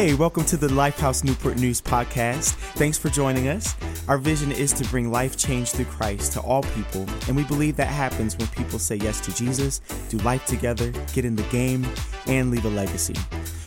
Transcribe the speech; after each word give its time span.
Hey, 0.00 0.14
welcome 0.14 0.46
to 0.46 0.56
the 0.56 0.68
Lifehouse 0.68 1.24
Newport 1.24 1.58
News 1.58 1.78
podcast. 1.78 2.54
Thanks 2.76 2.96
for 2.96 3.10
joining 3.10 3.48
us. 3.48 3.76
Our 4.08 4.16
vision 4.16 4.50
is 4.50 4.72
to 4.72 4.88
bring 4.88 5.12
life 5.12 5.36
change 5.36 5.72
through 5.72 5.84
Christ 5.84 6.32
to 6.32 6.40
all 6.40 6.62
people, 6.62 7.04
and 7.28 7.36
we 7.36 7.44
believe 7.44 7.76
that 7.76 7.88
happens 7.88 8.34
when 8.38 8.48
people 8.48 8.78
say 8.78 8.96
yes 8.96 9.20
to 9.20 9.34
Jesus, 9.34 9.82
do 10.08 10.16
life 10.20 10.46
together, 10.46 10.90
get 11.12 11.26
in 11.26 11.36
the 11.36 11.42
game, 11.50 11.86
and 12.26 12.50
leave 12.50 12.64
a 12.64 12.70
legacy. 12.70 13.14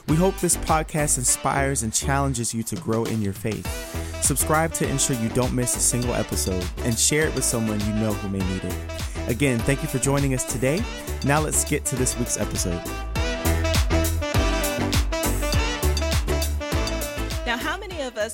We 0.07 0.15
hope 0.15 0.35
this 0.39 0.57
podcast 0.57 1.19
inspires 1.19 1.83
and 1.83 1.93
challenges 1.93 2.51
you 2.51 2.63
to 2.63 2.77
grow 2.77 3.03
in 3.03 3.21
your 3.21 3.33
faith. 3.33 3.67
Subscribe 4.23 4.73
to 4.73 4.89
ensure 4.89 5.15
you 5.17 5.29
don't 5.29 5.53
miss 5.53 5.75
a 5.75 5.79
single 5.79 6.15
episode 6.15 6.65
and 6.79 6.97
share 6.97 7.27
it 7.27 7.35
with 7.35 7.43
someone 7.43 7.79
you 7.81 7.93
know 7.93 8.11
who 8.11 8.29
may 8.29 8.39
need 8.39 8.63
it. 8.63 8.75
Again, 9.27 9.59
thank 9.59 9.83
you 9.83 9.87
for 9.87 9.99
joining 9.99 10.33
us 10.33 10.51
today. 10.51 10.83
Now 11.25 11.41
let's 11.41 11.63
get 11.63 11.85
to 11.85 11.95
this 11.95 12.17
week's 12.17 12.39
episode. 12.39 12.81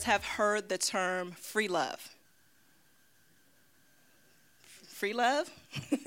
Have 0.09 0.26
heard 0.26 0.70
the 0.70 0.77
term 0.80 1.34
free 1.34 1.68
love? 1.68 2.16
Free 4.63 5.13
love? 5.13 5.52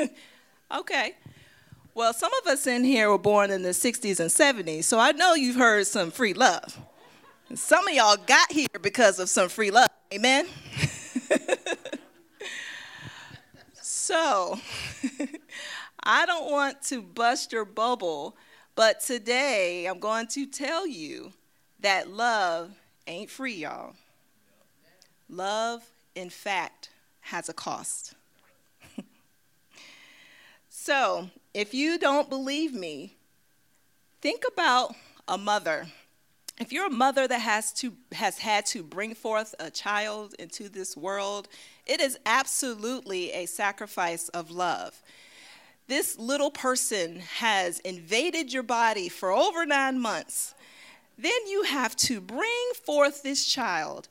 okay. 0.76 1.14
Well, 1.94 2.12
some 2.12 2.32
of 2.42 2.48
us 2.48 2.66
in 2.66 2.82
here 2.82 3.10
were 3.10 3.16
born 3.16 3.52
in 3.52 3.62
the 3.62 3.68
60s 3.68 4.18
and 4.18 4.28
70s, 4.28 4.84
so 4.84 4.98
I 4.98 5.12
know 5.12 5.34
you've 5.34 5.54
heard 5.54 5.86
some 5.86 6.10
free 6.10 6.34
love. 6.34 6.80
Some 7.54 7.86
of 7.86 7.94
y'all 7.94 8.16
got 8.16 8.50
here 8.50 8.66
because 8.80 9.20
of 9.20 9.28
some 9.28 9.48
free 9.48 9.70
love. 9.70 9.88
Amen? 10.12 10.48
so, 13.80 14.58
I 16.02 16.26
don't 16.26 16.50
want 16.50 16.82
to 16.86 17.02
bust 17.02 17.52
your 17.52 17.64
bubble, 17.64 18.36
but 18.74 18.98
today 18.98 19.86
I'm 19.86 20.00
going 20.00 20.26
to 20.28 20.46
tell 20.46 20.88
you 20.88 21.34
that 21.78 22.10
love 22.10 22.72
ain't 23.06 23.30
free, 23.30 23.54
y'all. 23.54 23.94
Love, 25.32 25.82
in 26.14 26.28
fact, 26.28 26.90
has 27.22 27.48
a 27.48 27.54
cost. 27.54 28.14
so, 30.68 31.30
if 31.54 31.72
you 31.72 31.98
don't 31.98 32.28
believe 32.28 32.74
me, 32.74 33.16
think 34.20 34.42
about 34.52 34.94
a 35.26 35.38
mother. 35.38 35.86
If 36.60 36.70
you're 36.70 36.86
a 36.86 36.90
mother 36.90 37.26
that 37.26 37.40
has 37.40 37.72
to 37.74 37.94
has 38.12 38.38
had 38.38 38.66
to 38.66 38.82
bring 38.82 39.14
forth 39.14 39.54
a 39.58 39.70
child 39.70 40.34
into 40.38 40.68
this 40.68 40.98
world, 40.98 41.48
it 41.86 42.02
is 42.02 42.18
absolutely 42.26 43.32
a 43.32 43.46
sacrifice 43.46 44.28
of 44.28 44.50
love. 44.50 45.02
This 45.88 46.18
little 46.18 46.50
person 46.50 47.20
has 47.38 47.78
invaded 47.80 48.52
your 48.52 48.62
body 48.62 49.08
for 49.08 49.32
over 49.32 49.64
9 49.64 49.98
months 49.98 50.54
then 51.18 51.46
you 51.46 51.64
have 51.64 51.94
to 51.96 52.20
bring 52.20 52.72
forth 52.84 53.22
this 53.22 53.44
child, 53.44 54.08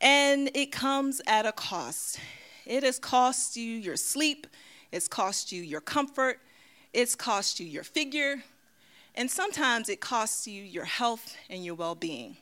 and 0.00 0.50
it 0.54 0.72
comes 0.72 1.20
at 1.26 1.46
a 1.46 1.52
cost. 1.52 2.18
It 2.66 2.82
has 2.82 2.98
cost 2.98 3.56
you 3.56 3.76
your 3.76 3.96
sleep, 3.96 4.46
it's 4.92 5.08
cost 5.08 5.52
you 5.52 5.62
your 5.62 5.80
comfort, 5.80 6.40
it's 6.92 7.14
cost 7.14 7.60
you 7.60 7.66
your 7.66 7.84
figure, 7.84 8.42
and 9.14 9.30
sometimes 9.30 9.88
it 9.88 10.00
costs 10.00 10.46
you 10.46 10.62
your 10.62 10.84
health 10.84 11.36
and 11.48 11.64
your 11.64 11.74
well 11.74 11.94
being. 11.94 12.36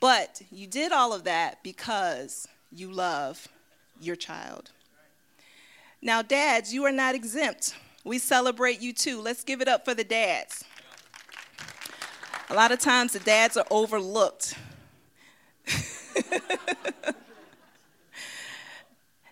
But 0.00 0.42
you 0.50 0.66
did 0.66 0.92
all 0.92 1.12
of 1.12 1.24
that 1.24 1.62
because 1.62 2.48
you 2.72 2.90
love 2.90 3.48
your 4.00 4.16
child. 4.16 4.70
Now, 6.02 6.22
dads, 6.22 6.72
you 6.72 6.84
are 6.84 6.92
not 6.92 7.14
exempt. 7.14 7.74
We 8.04 8.18
celebrate 8.18 8.80
you 8.80 8.94
too. 8.94 9.20
Let's 9.20 9.44
give 9.44 9.60
it 9.60 9.68
up 9.68 9.84
for 9.84 9.92
the 9.92 10.04
dads. 10.04 10.64
A 12.48 12.54
lot 12.54 12.72
of 12.72 12.78
times 12.78 13.12
the 13.12 13.20
dads 13.20 13.56
are 13.58 13.66
overlooked. 13.70 14.54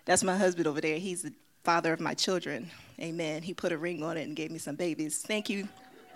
That's 0.05 0.23
my 0.23 0.37
husband 0.37 0.67
over 0.67 0.81
there. 0.81 0.97
He's 0.97 1.21
the 1.23 1.33
father 1.63 1.93
of 1.93 1.99
my 1.99 2.13
children. 2.13 2.69
Amen. 2.99 3.43
He 3.43 3.53
put 3.53 3.71
a 3.71 3.77
ring 3.77 4.03
on 4.03 4.17
it 4.17 4.27
and 4.27 4.35
gave 4.35 4.51
me 4.51 4.57
some 4.57 4.75
babies. 4.75 5.19
Thank 5.19 5.49
you. 5.49 5.67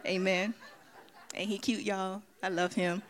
Amen. 0.06 0.54
Ain't 1.36 1.50
he 1.50 1.58
cute, 1.58 1.84
y'all? 1.84 2.22
I 2.42 2.50
love 2.50 2.74
him. 2.74 3.02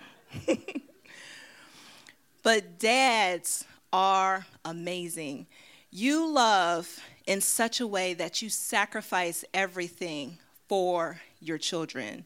but 2.44 2.80
dads 2.80 3.66
are 3.92 4.46
amazing. 4.66 5.48
You 5.92 6.30
love 6.30 7.00
in 7.26 7.42
such 7.42 7.80
a 7.80 7.88
way 7.88 8.14
that 8.16 8.42
you 8.42 8.50
sacrifice 8.50 9.46
everything 9.54 10.38
for 10.68 11.22
your 11.40 11.58
children. 11.58 12.26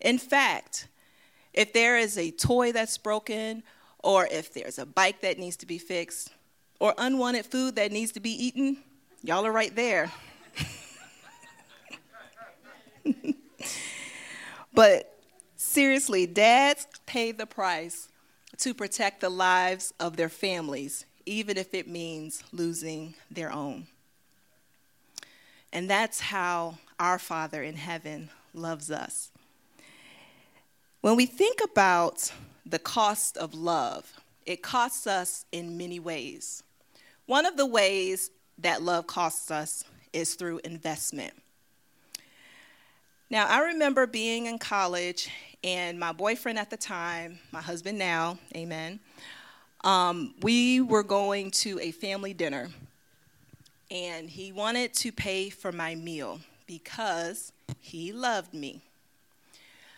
In 0.00 0.18
fact, 0.18 0.88
if 1.52 1.72
there 1.72 1.98
is 1.98 2.16
a 2.16 2.30
toy 2.30 2.72
that's 2.72 2.98
broken, 2.98 3.62
or 4.02 4.26
if 4.30 4.52
there's 4.52 4.78
a 4.78 4.86
bike 4.86 5.20
that 5.20 5.38
needs 5.38 5.56
to 5.58 5.66
be 5.66 5.78
fixed, 5.78 6.30
or 6.80 6.94
unwanted 6.98 7.46
food 7.46 7.76
that 7.76 7.92
needs 7.92 8.12
to 8.12 8.20
be 8.20 8.30
eaten, 8.30 8.76
y'all 9.22 9.46
are 9.46 9.52
right 9.52 9.74
there. 9.76 10.10
but 14.74 15.18
seriously, 15.56 16.26
dads 16.26 16.86
pay 17.06 17.30
the 17.32 17.46
price 17.46 18.08
to 18.58 18.74
protect 18.74 19.20
the 19.20 19.28
lives 19.28 19.94
of 20.00 20.16
their 20.16 20.28
families, 20.28 21.04
even 21.24 21.56
if 21.56 21.72
it 21.74 21.88
means 21.88 22.42
losing 22.52 23.14
their 23.30 23.52
own. 23.52 23.86
And 25.72 25.88
that's 25.88 26.20
how 26.20 26.78
our 26.98 27.18
Father 27.18 27.62
in 27.62 27.76
heaven 27.76 28.28
loves 28.52 28.90
us. 28.90 29.30
When 31.00 31.16
we 31.16 31.26
think 31.26 31.60
about 31.64 32.32
the 32.64 32.78
cost 32.78 33.36
of 33.36 33.54
love, 33.54 34.12
it 34.46 34.62
costs 34.62 35.06
us 35.06 35.44
in 35.52 35.76
many 35.76 36.00
ways. 36.00 36.62
One 37.26 37.46
of 37.46 37.56
the 37.56 37.66
ways 37.66 38.30
that 38.58 38.82
love 38.82 39.06
costs 39.06 39.50
us 39.50 39.84
is 40.12 40.34
through 40.34 40.60
investment. 40.64 41.32
Now, 43.30 43.46
I 43.48 43.60
remember 43.68 44.06
being 44.06 44.46
in 44.46 44.58
college, 44.58 45.30
and 45.64 45.98
my 45.98 46.12
boyfriend 46.12 46.58
at 46.58 46.68
the 46.68 46.76
time, 46.76 47.38
my 47.50 47.62
husband 47.62 47.98
now, 47.98 48.38
amen, 48.54 49.00
um, 49.84 50.34
we 50.42 50.80
were 50.80 51.02
going 51.02 51.50
to 51.52 51.80
a 51.80 51.92
family 51.92 52.34
dinner, 52.34 52.68
and 53.90 54.28
he 54.28 54.52
wanted 54.52 54.92
to 54.94 55.12
pay 55.12 55.48
for 55.48 55.72
my 55.72 55.94
meal 55.94 56.40
because 56.66 57.52
he 57.80 58.12
loved 58.12 58.52
me. 58.52 58.82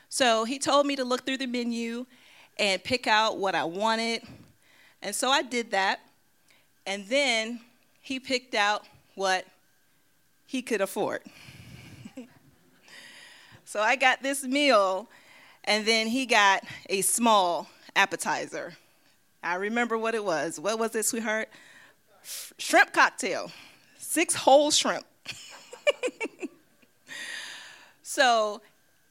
So 0.09 0.45
he 0.45 0.59
told 0.59 0.87
me 0.87 0.95
to 0.97 1.05
look 1.05 1.27
through 1.27 1.39
the 1.39 1.47
menu 1.47 2.07
and 2.59 2.83
pick 2.83 3.07
out 3.07 3.39
what 3.39 3.55
I 3.55 3.65
wanted. 3.65 4.23
And 5.03 5.15
so 5.15 5.29
I 5.29 5.43
did 5.43 5.73
that. 5.73 6.01
And 6.87 7.07
then 7.07 7.61
he 8.01 8.21
picked 8.21 8.55
out 8.55 8.85
what 9.15 9.47
he 10.47 10.63
could 10.63 10.81
afford. 10.81 11.23
so 13.65 13.81
I 13.81 13.97
got 13.97 14.23
this 14.23 14.45
meal, 14.45 15.09
and 15.65 15.87
then 15.87 16.07
he 16.07 16.27
got 16.27 16.65
a 16.89 17.01
small 17.01 17.69
appetizer. 17.97 18.75
I 19.43 19.57
remember 19.57 19.99
what 19.99 20.15
it 20.15 20.25
was. 20.25 20.61
What 20.61 20.79
was 20.79 20.95
it, 20.95 21.05
sweetheart? 21.05 21.49
Shrimp 22.59 22.93
cocktail, 22.93 23.51
six 23.99 24.35
whole 24.35 24.71
shrimp. 24.71 25.05
so 28.03 28.61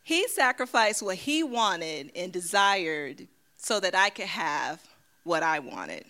he 0.03 0.27
sacrificed 0.27 1.01
what 1.01 1.15
he 1.15 1.43
wanted 1.43 2.11
and 2.15 2.31
desired 2.31 3.27
so 3.63 3.79
that 3.79 3.96
I 3.96 4.09
could 4.09 4.25
have 4.25 4.84
what 5.24 5.41
I 5.41 5.59
wanted. 5.59 6.03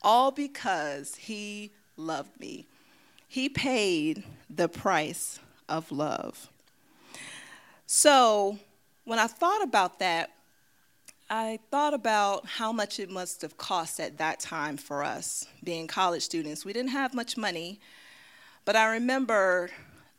All 0.00 0.30
because 0.30 1.14
he 1.14 1.70
loved 1.98 2.40
me. 2.40 2.66
He 3.28 3.50
paid 3.50 4.24
the 4.48 4.68
price 4.68 5.38
of 5.68 5.92
love. 5.92 6.48
So, 7.86 8.58
when 9.04 9.18
I 9.18 9.26
thought 9.26 9.62
about 9.62 9.98
that, 9.98 10.30
I 11.28 11.58
thought 11.70 11.92
about 11.92 12.46
how 12.46 12.72
much 12.72 12.98
it 12.98 13.10
must 13.10 13.42
have 13.42 13.58
cost 13.58 14.00
at 14.00 14.16
that 14.18 14.40
time 14.40 14.78
for 14.78 15.04
us, 15.04 15.46
being 15.62 15.86
college 15.86 16.22
students. 16.22 16.64
We 16.64 16.72
didn't 16.72 16.90
have 16.90 17.12
much 17.12 17.36
money, 17.36 17.80
but 18.64 18.76
I 18.76 18.92
remember 18.94 19.68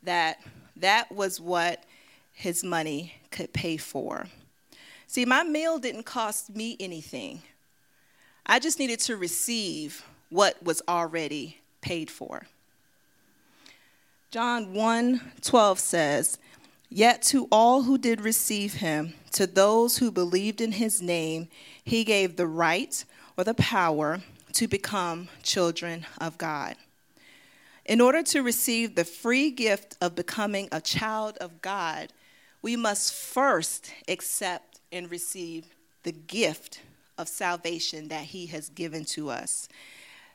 that 0.04 0.40
that 0.76 1.10
was 1.10 1.40
what 1.40 1.82
his 2.32 2.62
money 2.62 3.14
could 3.32 3.52
pay 3.52 3.76
for. 3.76 4.28
See, 5.14 5.24
my 5.24 5.44
meal 5.44 5.78
didn't 5.78 6.02
cost 6.02 6.56
me 6.56 6.76
anything. 6.80 7.42
I 8.44 8.58
just 8.58 8.80
needed 8.80 8.98
to 9.02 9.16
receive 9.16 10.04
what 10.28 10.60
was 10.60 10.82
already 10.88 11.58
paid 11.80 12.10
for. 12.10 12.48
John 14.32 14.74
1 14.74 15.20
12 15.40 15.78
says, 15.78 16.38
Yet 16.88 17.22
to 17.26 17.46
all 17.52 17.82
who 17.82 17.96
did 17.96 18.22
receive 18.22 18.74
him, 18.74 19.14
to 19.30 19.46
those 19.46 19.98
who 19.98 20.10
believed 20.10 20.60
in 20.60 20.72
his 20.72 21.00
name, 21.00 21.46
he 21.84 22.02
gave 22.02 22.34
the 22.34 22.48
right 22.48 23.04
or 23.36 23.44
the 23.44 23.54
power 23.54 24.20
to 24.54 24.66
become 24.66 25.28
children 25.44 26.06
of 26.20 26.38
God. 26.38 26.74
In 27.84 28.00
order 28.00 28.24
to 28.24 28.42
receive 28.42 28.96
the 28.96 29.04
free 29.04 29.52
gift 29.52 29.96
of 30.00 30.16
becoming 30.16 30.68
a 30.72 30.80
child 30.80 31.36
of 31.36 31.62
God, 31.62 32.12
we 32.62 32.74
must 32.74 33.14
first 33.14 33.92
accept 34.08 34.73
and 34.94 35.10
receive 35.10 35.66
the 36.04 36.12
gift 36.12 36.80
of 37.18 37.28
salvation 37.28 38.08
that 38.08 38.24
he 38.24 38.46
has 38.46 38.68
given 38.70 39.04
to 39.04 39.28
us. 39.28 39.68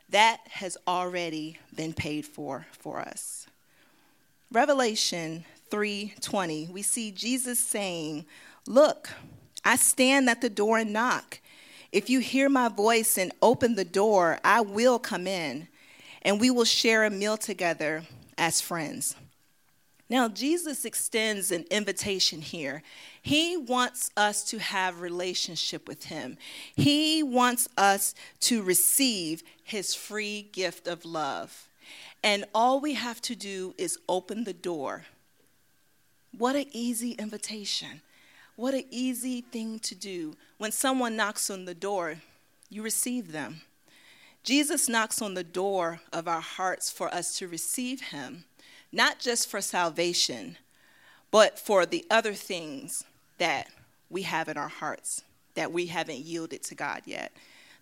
That 0.09 0.41
has 0.49 0.77
already 0.87 1.57
been 1.75 1.93
paid 1.93 2.25
for 2.25 2.67
for 2.71 2.99
us. 2.99 3.47
Revelation 4.51 5.45
3:20, 5.71 6.67
we 6.67 6.81
see 6.81 7.11
Jesus 7.11 7.59
saying, 7.59 8.25
"Look, 8.65 9.09
I 9.63 9.75
stand 9.75 10.29
at 10.29 10.41
the 10.41 10.49
door 10.49 10.79
and 10.79 10.91
knock. 10.91 11.39
If 11.91 12.09
you 12.09 12.19
hear 12.19 12.49
my 12.49 12.67
voice 12.67 13.17
and 13.17 13.31
open 13.41 13.75
the 13.75 13.85
door, 13.85 14.39
I 14.43 14.61
will 14.61 14.99
come 14.99 15.25
in, 15.27 15.67
and 16.21 16.39
we 16.39 16.49
will 16.49 16.65
share 16.65 17.05
a 17.05 17.09
meal 17.09 17.37
together 17.37 18.05
as 18.37 18.61
friends." 18.61 19.15
Now, 20.09 20.27
Jesus 20.27 20.85
extends 20.85 21.51
an 21.51 21.65
invitation 21.69 22.41
here. 22.41 22.81
He 23.21 23.55
wants 23.55 24.09
us 24.17 24.43
to 24.45 24.57
have 24.57 25.01
relationship 25.01 25.87
with 25.87 26.05
him. 26.05 26.37
He 26.75 27.21
wants 27.21 27.69
us 27.77 28.15
to 28.41 28.63
receive 28.63 29.43
his 29.63 29.93
free 29.93 30.49
gift 30.51 30.87
of 30.87 31.05
love. 31.05 31.67
And 32.23 32.45
all 32.55 32.79
we 32.79 32.95
have 32.95 33.21
to 33.23 33.35
do 33.35 33.75
is 33.77 33.99
open 34.09 34.45
the 34.45 34.53
door. 34.53 35.05
What 36.35 36.55
an 36.55 36.65
easy 36.71 37.11
invitation. 37.11 38.01
What 38.55 38.73
an 38.73 38.85
easy 38.89 39.41
thing 39.41 39.77
to 39.79 39.93
do. 39.93 40.35
When 40.57 40.71
someone 40.71 41.15
knocks 41.15 41.51
on 41.51 41.65
the 41.65 41.75
door, 41.75 42.15
you 42.67 42.81
receive 42.81 43.31
them. 43.31 43.61
Jesus 44.43 44.89
knocks 44.89 45.21
on 45.21 45.35
the 45.35 45.43
door 45.43 46.01
of 46.11 46.27
our 46.27 46.41
hearts 46.41 46.89
for 46.89 47.13
us 47.13 47.37
to 47.37 47.47
receive 47.47 48.01
him 48.01 48.45
not 48.91 49.19
just 49.19 49.49
for 49.49 49.61
salvation, 49.61 50.57
but 51.31 51.59
for 51.59 51.85
the 51.85 52.05
other 52.09 52.33
things 52.33 53.03
that 53.37 53.67
we 54.09 54.23
have 54.23 54.49
in 54.49 54.57
our 54.57 54.67
hearts 54.67 55.23
that 55.55 55.71
we 55.71 55.87
haven't 55.87 56.19
yielded 56.19 56.63
to 56.63 56.75
God 56.75 57.01
yet. 57.05 57.31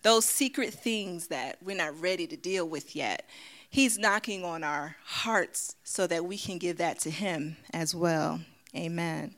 Those 0.04 0.25
secret 0.25 0.74
things 0.74 1.27
that 1.27 1.57
we're 1.63 1.77
not 1.77 2.00
ready 2.00 2.27
to 2.27 2.38
deal 2.38 2.68
with 2.68 2.95
yet. 2.95 3.27
He's 3.69 3.98
knocking 3.98 4.44
on 4.44 4.63
our 4.63 4.95
hearts 5.04 5.75
so 5.83 6.07
that 6.07 6.25
we 6.25 6.38
can 6.38 6.57
give 6.57 6.77
that 6.77 7.00
to 7.00 7.09
Him 7.09 7.57
as 7.74 7.94
well. 7.94 8.42
Amen. 8.75 9.36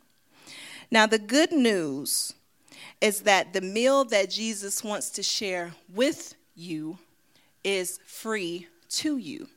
Now, 0.91 1.05
the 1.05 1.19
good 1.19 1.51
news 1.51 2.33
is 3.01 3.21
that 3.21 3.53
the 3.53 3.61
meal 3.61 4.05
that 4.05 4.29
Jesus 4.29 4.83
wants 4.83 5.09
to 5.11 5.23
share 5.23 5.73
with 5.93 6.35
you 6.55 6.97
is 7.63 7.99
free 8.05 8.67
to 8.89 9.17
you. 9.17 9.47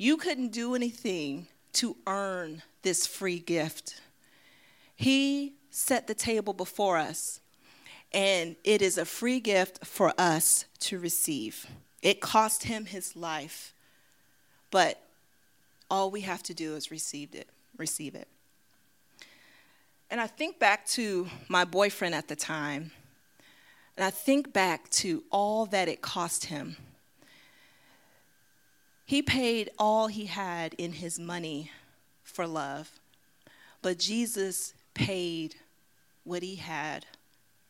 You 0.00 0.16
couldn't 0.16 0.52
do 0.52 0.76
anything 0.76 1.48
to 1.74 1.96
earn 2.06 2.62
this 2.82 3.04
free 3.04 3.40
gift. 3.40 4.00
He 4.94 5.54
set 5.70 6.06
the 6.06 6.14
table 6.14 6.52
before 6.52 6.96
us, 6.96 7.40
and 8.12 8.54
it 8.62 8.80
is 8.80 8.96
a 8.96 9.04
free 9.04 9.40
gift 9.40 9.84
for 9.84 10.14
us 10.16 10.66
to 10.80 11.00
receive. 11.00 11.66
It 12.00 12.20
cost 12.20 12.62
him 12.62 12.86
his 12.86 13.16
life, 13.16 13.74
but 14.70 15.02
all 15.90 16.12
we 16.12 16.20
have 16.20 16.44
to 16.44 16.54
do 16.54 16.76
is 16.76 16.92
receive 16.92 17.34
it. 17.34 17.48
Receive 17.76 18.14
it. 18.14 18.28
And 20.10 20.20
I 20.20 20.28
think 20.28 20.60
back 20.60 20.86
to 20.90 21.26
my 21.48 21.64
boyfriend 21.64 22.14
at 22.14 22.28
the 22.28 22.36
time, 22.36 22.92
and 23.96 24.04
I 24.04 24.10
think 24.10 24.52
back 24.52 24.88
to 24.90 25.24
all 25.32 25.66
that 25.66 25.88
it 25.88 26.02
cost 26.02 26.44
him 26.44 26.76
he 29.08 29.22
paid 29.22 29.70
all 29.78 30.08
he 30.08 30.26
had 30.26 30.74
in 30.74 30.92
his 30.92 31.18
money 31.18 31.70
for 32.22 32.46
love, 32.46 33.00
but 33.80 33.98
Jesus 33.98 34.74
paid 34.92 35.54
what 36.24 36.42
he 36.42 36.56
had, 36.56 37.06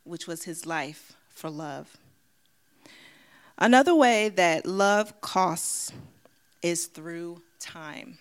which 0.02 0.26
was 0.26 0.42
his 0.42 0.66
life, 0.66 1.16
for 1.28 1.48
love. 1.48 1.96
Another 3.56 3.94
way 3.94 4.30
that 4.30 4.66
love 4.66 5.20
costs 5.20 5.92
is 6.60 6.86
through 6.86 7.40
time. 7.60 8.18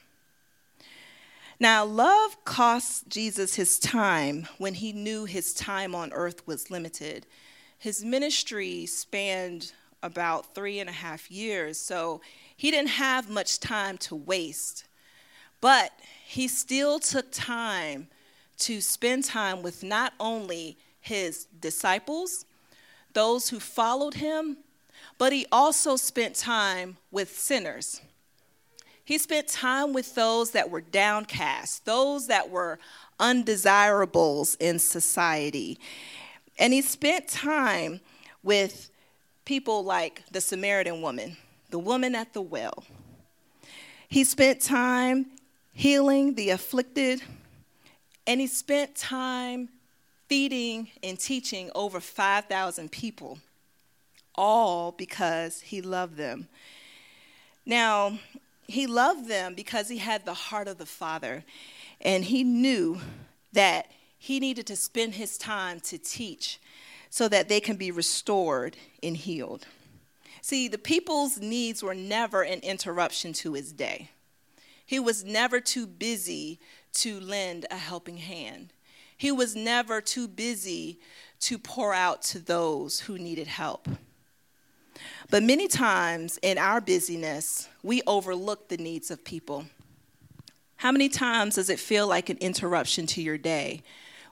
Now, 1.59 1.85
love 1.85 2.45
cost 2.45 3.09
Jesus 3.09 3.55
his 3.55 3.79
time 3.79 4.47
when 4.59 4.75
he 4.75 4.93
knew 4.93 5.25
his 5.25 5.55
time 5.55 5.95
on 5.95 6.13
earth 6.13 6.45
was 6.45 6.69
limited. 6.69 7.25
His 7.79 8.05
ministry 8.05 8.85
spanned 8.85 9.71
about 10.03 10.53
three 10.53 10.79
and 10.79 10.89
a 10.89 10.93
half 10.93 11.29
years, 11.31 11.77
so 11.77 12.21
he 12.55 12.71
didn't 12.71 12.89
have 12.89 13.29
much 13.29 13.59
time 13.59 13.97
to 13.97 14.15
waste, 14.15 14.85
but 15.61 15.91
he 16.25 16.47
still 16.47 16.99
took 16.99 17.31
time 17.31 18.07
to 18.59 18.81
spend 18.81 19.23
time 19.23 19.61
with 19.61 19.83
not 19.83 20.13
only 20.19 20.77
his 20.99 21.45
disciples, 21.59 22.45
those 23.13 23.49
who 23.49 23.59
followed 23.59 24.15
him, 24.15 24.57
but 25.17 25.33
he 25.33 25.45
also 25.51 25.95
spent 25.95 26.35
time 26.35 26.97
with 27.11 27.37
sinners. 27.37 28.01
He 29.03 29.17
spent 29.17 29.47
time 29.47 29.93
with 29.93 30.15
those 30.15 30.51
that 30.51 30.69
were 30.69 30.81
downcast, 30.81 31.85
those 31.85 32.27
that 32.27 32.49
were 32.49 32.77
undesirables 33.19 34.55
in 34.55 34.79
society. 34.79 35.79
And 36.59 36.73
he 36.73 36.81
spent 36.81 37.29
time 37.29 38.01
with 38.43 38.91
people 39.47 39.81
like 39.81 40.21
the 40.29 40.41
Samaritan 40.41 41.01
woman 41.01 41.37
the 41.69 41.79
woman 41.79 42.15
at 42.15 42.33
the 42.33 42.41
well. 42.41 42.83
He 44.09 44.23
spent 44.23 44.61
time 44.61 45.27
healing 45.73 46.35
the 46.35 46.49
afflicted, 46.49 47.21
and 48.25 48.39
he 48.39 48.47
spent 48.47 48.95
time 48.95 49.69
feeding 50.27 50.89
and 51.03 51.19
teaching 51.19 51.69
over 51.75 51.99
5,000 51.99 52.91
people, 52.91 53.39
all 54.35 54.91
because 54.91 55.61
he 55.61 55.81
loved 55.81 56.17
them. 56.17 56.47
Now, 57.65 58.19
he 58.65 58.87
loved 58.87 59.27
them 59.27 59.55
because 59.55 59.89
he 59.89 59.97
had 59.97 60.25
the 60.25 60.33
heart 60.33 60.67
of 60.67 60.77
the 60.77 60.85
Father, 60.85 61.43
and 62.01 62.23
he 62.25 62.43
knew 62.43 62.99
that 63.53 63.91
he 64.17 64.39
needed 64.39 64.67
to 64.67 64.75
spend 64.75 65.15
his 65.15 65.37
time 65.37 65.79
to 65.81 65.97
teach 65.97 66.59
so 67.09 67.27
that 67.27 67.49
they 67.49 67.59
can 67.59 67.75
be 67.75 67.91
restored 67.91 68.77
and 69.01 69.17
healed. 69.17 69.67
See, 70.41 70.67
the 70.67 70.77
people's 70.77 71.39
needs 71.39 71.83
were 71.83 71.95
never 71.95 72.41
an 72.41 72.59
interruption 72.59 73.33
to 73.33 73.53
his 73.53 73.73
day. 73.73 74.11
He 74.85 74.99
was 74.99 75.25
never 75.25 75.59
too 75.59 75.85
busy 75.85 76.59
to 76.93 77.19
lend 77.19 77.65
a 77.69 77.75
helping 77.75 78.17
hand. 78.17 78.71
He 79.17 79.31
was 79.31 79.55
never 79.55 79.99
too 79.99 80.27
busy 80.27 80.99
to 81.41 81.57
pour 81.57 81.93
out 81.93 82.21
to 82.23 82.39
those 82.39 83.01
who 83.01 83.17
needed 83.17 83.47
help. 83.47 83.87
But 85.29 85.43
many 85.43 85.67
times 85.67 86.39
in 86.41 86.57
our 86.57 86.79
busyness, 86.79 87.67
we 87.83 88.01
overlook 88.07 88.69
the 88.69 88.77
needs 88.77 89.11
of 89.11 89.23
people. 89.23 89.65
How 90.77 90.91
many 90.91 91.09
times 91.09 91.55
does 91.55 91.69
it 91.69 91.79
feel 91.79 92.07
like 92.07 92.29
an 92.29 92.37
interruption 92.37 93.07
to 93.07 93.21
your 93.21 93.37
day 93.37 93.83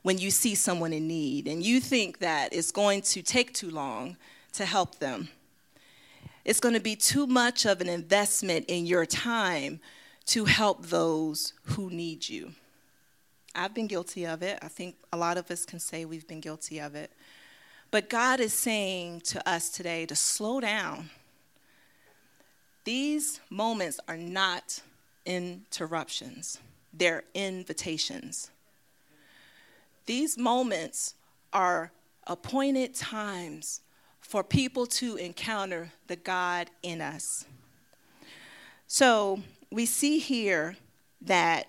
when 0.06 0.18
you 0.18 0.32
see 0.32 0.56
someone 0.56 0.94
in 0.94 1.08
need 1.08 1.48
and 1.48 1.64
you 1.64 1.80
think 1.80 2.20
that 2.20 2.54
it's 2.54 2.72
going 2.72 3.02
to 3.02 3.22
take 3.22 3.54
too 3.54 3.70
long 3.70 4.16
to 4.54 4.66
help 4.66 5.00
them? 5.00 5.28
it's 6.46 6.60
going 6.60 6.76
to 6.76 6.80
be 6.80 6.96
too 6.96 7.26
much 7.26 7.66
of 7.66 7.82
an 7.82 7.90
investment 7.90 8.66
in 8.68 8.86
your 8.86 9.06
time 9.06 9.80
to 10.28 10.46
help 10.46 10.86
those 10.86 11.54
who 11.64 11.90
need 11.90 12.30
you. 12.30 12.54
I've 13.56 13.74
been 13.74 13.88
guilty 13.88 14.26
of 14.26 14.44
it. 14.44 14.60
I 14.62 14.68
think 14.68 14.96
a 15.12 15.18
lot 15.18 15.38
of 15.38 15.50
us 15.50 15.66
can 15.66 15.80
say 15.80 16.06
we've 16.06 16.28
been 16.28 16.42
guilty 16.42 16.80
of 16.80 16.94
it. 16.94 17.12
But 17.90 18.10
God 18.10 18.40
is 18.40 18.54
saying 18.54 19.22
to 19.22 19.50
us 19.50 19.70
today 19.70 20.06
to 20.06 20.16
slow 20.16 20.60
down. 20.60 21.10
These 22.84 23.40
moments 23.50 24.00
are 24.08 24.18
not 24.18 24.82
interruptions, 25.26 26.60
they're 26.94 27.24
invitations. 27.34 28.52
These 30.06 30.38
moments 30.38 31.16
are 31.52 31.92
appointed 32.28 32.94
times 32.94 33.82
for 34.20 34.44
people 34.44 34.86
to 34.86 35.16
encounter 35.16 35.92
the 36.08 36.16
God 36.16 36.70
in 36.84 37.02
us. 37.02 37.46
So 38.88 39.42
we 39.72 39.86
see 39.86 40.20
here 40.20 40.76
that 41.22 41.68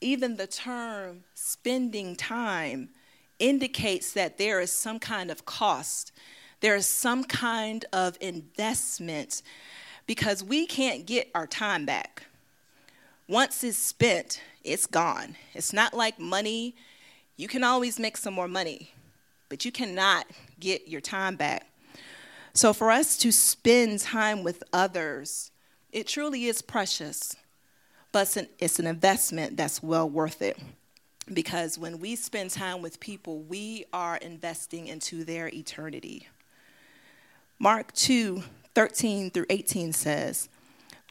even 0.00 0.36
the 0.36 0.46
term 0.46 1.24
spending 1.34 2.16
time 2.16 2.90
indicates 3.38 4.12
that 4.12 4.38
there 4.38 4.60
is 4.60 4.72
some 4.72 4.98
kind 4.98 5.30
of 5.30 5.44
cost, 5.44 6.12
there 6.60 6.76
is 6.76 6.86
some 6.86 7.24
kind 7.24 7.84
of 7.92 8.16
investment, 8.20 9.42
because 10.06 10.42
we 10.42 10.66
can't 10.66 11.06
get 11.06 11.30
our 11.34 11.46
time 11.46 11.84
back. 11.84 12.24
Once 13.28 13.64
it's 13.64 13.76
spent, 13.76 14.40
it's 14.62 14.86
gone. 14.86 15.36
It's 15.52 15.72
not 15.72 15.94
like 15.94 16.18
money. 16.18 16.76
You 17.36 17.48
can 17.48 17.62
always 17.64 17.98
make 17.98 18.16
some 18.16 18.34
more 18.34 18.48
money, 18.48 18.92
but 19.48 19.64
you 19.64 19.72
cannot 19.72 20.26
get 20.58 20.88
your 20.88 21.00
time 21.00 21.36
back. 21.36 21.66
So 22.54 22.72
for 22.72 22.90
us 22.90 23.18
to 23.18 23.30
spend 23.30 24.00
time 24.00 24.42
with 24.42 24.62
others, 24.72 25.50
it 25.92 26.06
truly 26.06 26.46
is 26.46 26.62
precious, 26.62 27.36
but 28.12 28.34
it's 28.58 28.78
an, 28.78 28.86
investment 28.86 29.56
that's 29.56 29.82
well 29.82 30.08
worth 30.08 30.40
it. 30.40 30.58
because 31.34 31.76
when 31.76 31.98
we 31.98 32.16
spend 32.16 32.50
time 32.50 32.80
with 32.80 33.00
people, 33.00 33.42
we 33.42 33.84
are 33.92 34.16
investing 34.16 34.86
into 34.86 35.24
their 35.24 35.48
eternity. 35.48 36.28
Mark 37.58 37.92
2 37.92 38.42
13 38.74 39.30
through 39.30 39.46
18 39.48 39.92
says, 39.92 40.48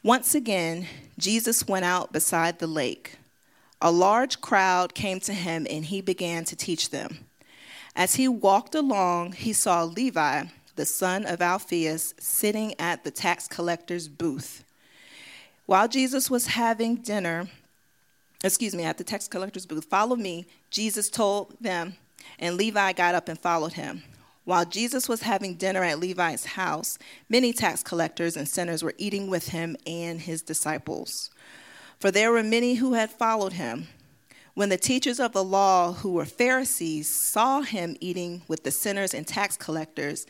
Once 0.04 0.34
again, 0.34 0.86
Jesus 1.18 1.66
went 1.66 1.84
out 1.84 2.12
beside 2.12 2.60
the 2.60 2.66
lake. 2.66 3.18
A 3.86 3.92
large 3.92 4.40
crowd 4.40 4.94
came 4.94 5.20
to 5.20 5.32
him, 5.32 5.64
and 5.70 5.84
he 5.84 6.00
began 6.00 6.44
to 6.46 6.56
teach 6.56 6.90
them. 6.90 7.18
As 7.94 8.16
he 8.16 8.26
walked 8.26 8.74
along, 8.74 9.34
he 9.34 9.52
saw 9.52 9.84
Levi, 9.84 10.46
the 10.74 10.84
son 10.84 11.24
of 11.24 11.40
Alphaeus, 11.40 12.12
sitting 12.18 12.74
at 12.80 13.04
the 13.04 13.12
tax 13.12 13.46
collector's 13.46 14.08
booth. 14.08 14.64
While 15.66 15.86
Jesus 15.86 16.28
was 16.28 16.48
having 16.48 16.96
dinner, 16.96 17.46
excuse 18.42 18.74
me, 18.74 18.82
at 18.82 18.98
the 18.98 19.04
tax 19.04 19.28
collector's 19.28 19.66
booth, 19.66 19.84
follow 19.84 20.16
me, 20.16 20.48
Jesus 20.68 21.08
told 21.08 21.54
them, 21.60 21.94
and 22.40 22.56
Levi 22.56 22.92
got 22.92 23.14
up 23.14 23.28
and 23.28 23.38
followed 23.38 23.74
him. 23.74 24.02
While 24.42 24.64
Jesus 24.64 25.08
was 25.08 25.22
having 25.22 25.54
dinner 25.54 25.84
at 25.84 26.00
Levi's 26.00 26.44
house, 26.44 26.98
many 27.28 27.52
tax 27.52 27.84
collectors 27.84 28.36
and 28.36 28.48
sinners 28.48 28.82
were 28.82 28.94
eating 28.98 29.30
with 29.30 29.50
him 29.50 29.76
and 29.86 30.20
his 30.20 30.42
disciples. 30.42 31.30
For 31.98 32.10
there 32.10 32.32
were 32.32 32.42
many 32.42 32.74
who 32.74 32.92
had 32.92 33.10
followed 33.10 33.54
him. 33.54 33.88
When 34.54 34.68
the 34.68 34.78
teachers 34.78 35.20
of 35.20 35.32
the 35.32 35.44
law, 35.44 35.92
who 35.92 36.12
were 36.12 36.24
Pharisees, 36.24 37.08
saw 37.08 37.60
him 37.60 37.96
eating 38.00 38.42
with 38.48 38.64
the 38.64 38.70
sinners 38.70 39.12
and 39.12 39.26
tax 39.26 39.56
collectors, 39.56 40.26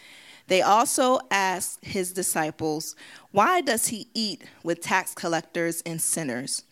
they 0.49 0.63
also 0.63 1.21
asked 1.31 1.85
his 1.85 2.13
disciples, 2.13 2.95
Why 3.31 3.61
does 3.61 3.89
he 3.89 4.09
eat 4.15 4.43
with 4.63 4.81
tax 4.81 5.15
collectors 5.15 5.83
and 5.85 6.01
sinners? 6.01 6.65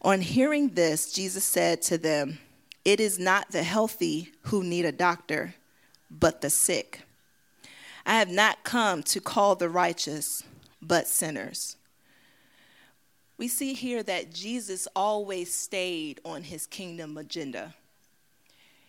On 0.00 0.20
hearing 0.20 0.70
this, 0.70 1.12
Jesus 1.12 1.44
said 1.44 1.82
to 1.82 1.98
them, 1.98 2.38
It 2.84 3.00
is 3.00 3.18
not 3.18 3.50
the 3.50 3.62
healthy 3.62 4.32
who 4.42 4.62
need 4.62 4.84
a 4.84 4.92
doctor, 4.92 5.54
but 6.10 6.40
the 6.40 6.50
sick. 6.50 7.02
I 8.04 8.18
have 8.18 8.30
not 8.30 8.64
come 8.64 9.02
to 9.04 9.20
call 9.20 9.54
the 9.54 9.68
righteous, 9.68 10.42
but 10.80 11.06
sinners. 11.06 11.76
We 13.42 13.48
see 13.48 13.74
here 13.74 14.04
that 14.04 14.32
Jesus 14.32 14.86
always 14.94 15.52
stayed 15.52 16.20
on 16.24 16.44
his 16.44 16.64
kingdom 16.64 17.18
agenda. 17.18 17.74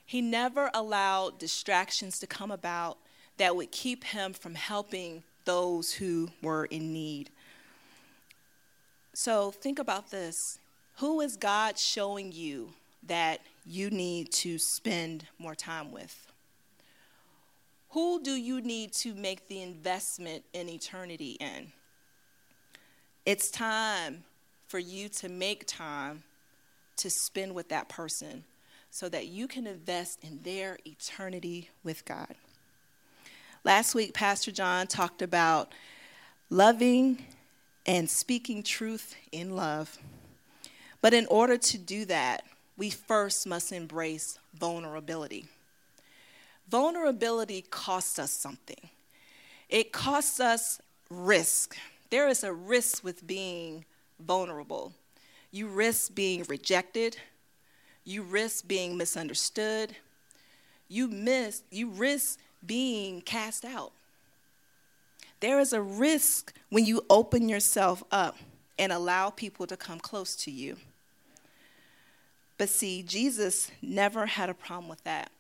He 0.06 0.22
never 0.22 0.70
allowed 0.76 1.40
distractions 1.40 2.20
to 2.20 2.28
come 2.28 2.52
about 2.52 3.00
that 3.38 3.56
would 3.56 3.72
keep 3.72 4.04
him 4.04 4.32
from 4.32 4.54
helping 4.54 5.24
those 5.46 5.94
who 5.94 6.30
were 6.44 6.66
in 6.66 6.94
need. 6.94 7.32
So 9.16 9.50
think 9.50 9.80
about 9.80 10.12
this 10.12 10.60
who 10.98 11.20
is 11.22 11.36
God 11.36 11.80
showing 11.80 12.32
you 12.32 12.74
that 13.08 13.40
you 13.66 13.90
need 13.90 14.32
to 14.34 14.60
spend 14.60 15.26
more 15.40 15.56
time 15.56 15.92
with? 15.92 16.32
Who 17.90 18.22
do 18.22 18.34
you 18.34 18.62
need 18.62 18.94
to 18.98 19.16
make 19.16 19.48
the 19.48 19.64
investment 19.64 20.44
in 20.54 20.70
eternity 20.70 21.38
in? 21.40 21.72
It's 23.26 23.50
time 23.50 24.26
for 24.74 24.80
you 24.80 25.08
to 25.08 25.30
make 25.30 25.68
time 25.68 26.24
to 26.98 27.08
spend 27.08 27.54
with 27.54 27.70
that 27.70 27.88
person 27.90 28.44
so 28.90 29.08
that 29.08 29.28
you 29.28 29.48
can 29.48 29.68
invest 29.68 30.18
in 30.24 30.40
their 30.42 30.80
eternity 30.84 31.70
with 31.84 32.04
God. 32.06 32.34
Last 33.64 33.94
week, 33.94 34.16
Pastor 34.16 34.52
John 34.52 34.88
talked 34.88 35.22
about 35.22 35.72
loving 36.50 37.24
and 37.86 38.10
speaking 38.10 38.64
truth 38.64 39.16
in 39.32 39.56
love. 39.56 39.96
But 41.04 41.14
in 41.14 41.28
order 41.28 41.60
to 41.60 41.78
do 41.78 42.06
that, 42.06 42.44
we 42.76 42.90
first 42.90 43.46
must 43.46 43.72
embrace 43.72 44.40
vulnerability. 44.56 45.46
Vulnerability 46.68 47.64
costs 47.70 48.18
us 48.18 48.32
something, 48.32 48.90
it 49.70 49.92
costs 49.92 50.40
us 50.40 50.82
risk. 51.12 51.78
There 52.10 52.28
is 52.28 52.44
a 52.44 52.52
risk 52.52 53.04
with 53.04 53.28
being 53.28 53.86
vulnerable. 54.26 54.94
You 55.52 55.68
risk 55.68 56.16
being 56.16 56.44
rejected, 56.48 57.18
you 58.04 58.24
risk 58.24 58.68
being 58.68 58.98
misunderstood, 58.98 59.96
you 60.88 61.08
miss 61.08 61.64
you 61.72 61.90
risk 61.90 62.40
being 62.66 63.22
cast 63.22 63.66
out. 63.66 63.92
There 65.40 65.60
is 65.60 65.74
a 65.74 65.82
risk 65.82 66.54
when 66.70 66.86
you 66.86 67.04
open 67.10 67.50
yourself 67.50 68.04
up 68.12 68.38
and 68.80 68.92
allow 68.92 69.30
people 69.30 69.68
to 69.68 69.76
come 69.76 70.00
close 70.00 70.36
to 70.38 70.52
you. 70.52 70.78
But 72.58 72.70
see, 72.70 73.04
Jesus 73.04 73.70
never 73.82 74.26
had 74.26 74.50
a 74.50 74.54
problem 74.54 74.88
with 74.88 75.04
that. 75.04 75.32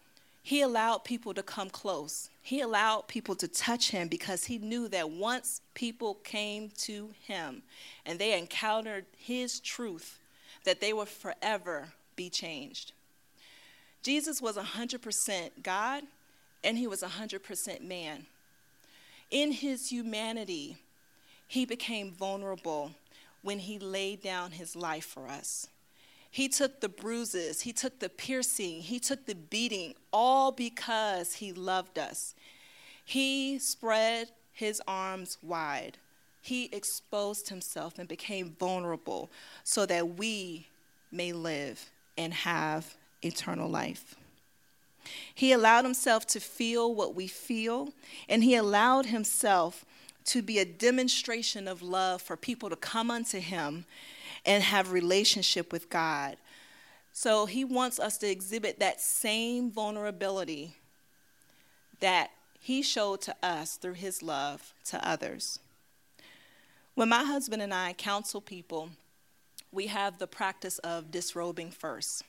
He 0.46 0.62
allowed 0.62 1.06
people 1.06 1.34
to 1.34 1.42
come 1.42 1.70
close. 1.70 2.30
He 2.42 2.60
allowed 2.60 3.08
people 3.08 3.34
to 3.36 3.48
touch 3.48 3.92
him 3.92 4.10
because 4.10 4.44
he 4.44 4.58
knew 4.58 4.90
that 4.90 5.10
once 5.10 5.62
people 5.74 6.16
came 6.16 6.70
to 6.80 7.12
him 7.26 7.64
and 8.06 8.20
they 8.20 8.38
encountered 8.38 9.06
his 9.18 9.62
truth, 9.62 10.20
that 10.66 10.82
they 10.82 10.92
would 10.92 11.08
forever 11.08 11.94
be 12.18 12.30
changed. 12.30 12.92
Jesus 14.04 14.42
was 14.42 14.58
100% 14.58 15.50
God 15.64 16.04
and 16.62 16.78
he 16.78 16.88
was 16.88 17.02
100% 17.02 17.82
man. 17.82 18.26
In 19.32 19.54
his 19.54 19.90
humanity, 19.90 20.78
he 21.48 21.66
became 21.66 22.12
vulnerable 22.12 22.92
when 23.42 23.60
he 23.60 23.80
laid 23.80 24.22
down 24.22 24.52
his 24.52 24.76
life 24.76 25.06
for 25.06 25.28
us. 25.28 25.68
He 26.34 26.50
took 26.50 26.82
the 26.82 26.90
bruises, 26.90 27.62
he 27.62 27.72
took 27.72 28.00
the 28.00 28.10
piercing, 28.10 28.82
he 28.82 28.98
took 28.98 29.28
the 29.28 29.36
beating, 29.36 29.94
all 30.12 30.52
because 30.52 31.36
he 31.36 31.54
loved 31.54 32.00
us. 32.00 32.34
He 33.06 33.60
spread 33.60 34.30
his 34.52 34.82
arms 34.88 35.38
wide. 35.44 36.00
He 36.42 36.70
exposed 36.72 37.50
himself 37.50 38.00
and 38.00 38.08
became 38.08 38.56
vulnerable 38.60 39.30
so 39.64 39.86
that 39.86 40.18
we 40.18 40.66
may 41.12 41.34
live 41.34 41.92
and 42.18 42.34
have 42.34 42.96
eternal 43.22 43.70
life. 43.70 44.16
He 45.36 45.52
allowed 45.52 45.86
himself 45.86 46.26
to 46.28 46.40
feel 46.40 46.96
what 46.96 47.14
we 47.14 47.28
feel, 47.28 47.94
and 48.28 48.44
he 48.44 48.56
allowed 48.56 49.06
himself 49.06 49.86
to 50.26 50.42
be 50.42 50.58
a 50.58 50.66
demonstration 50.66 51.68
of 51.68 51.84
love 51.84 52.24
for 52.24 52.36
people 52.36 52.72
to 52.72 52.76
come 52.76 53.12
unto 53.12 53.40
him 53.40 53.86
and 54.46 54.64
have 54.64 54.92
relationship 54.92 55.72
with 55.72 55.90
God. 55.90 56.38
So 57.12 57.46
he 57.46 57.64
wants 57.64 58.00
us 58.00 58.18
to 58.20 58.30
exhibit 58.30 58.80
that 58.80 59.00
same 59.00 59.72
vulnerability 59.72 60.76
that 62.00 62.32
he 62.60 62.82
showed 62.82 63.22
to 63.22 63.36
us 63.44 63.76
through 63.76 63.94
his 63.94 64.24
love 64.24 64.74
to 64.86 65.08
others. 65.08 65.60
When 66.96 67.10
my 67.10 67.24
husband 67.24 67.62
and 67.62 67.74
I 67.74 67.94
counsel 67.94 68.42
people, 68.42 68.90
we 69.72 69.88
have 69.88 70.18
the 70.18 70.28
practice 70.28 70.80
of 70.80 71.12
disrobing 71.12 71.72
first. 71.72 72.24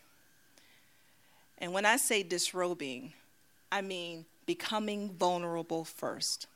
And 1.58 1.72
when 1.72 1.84
I 1.84 1.96
say 1.96 2.22
disrobing, 2.22 3.12
I 3.70 3.80
mean 3.80 4.26
becoming 4.46 5.10
vulnerable 5.10 5.84
first. 5.84 6.46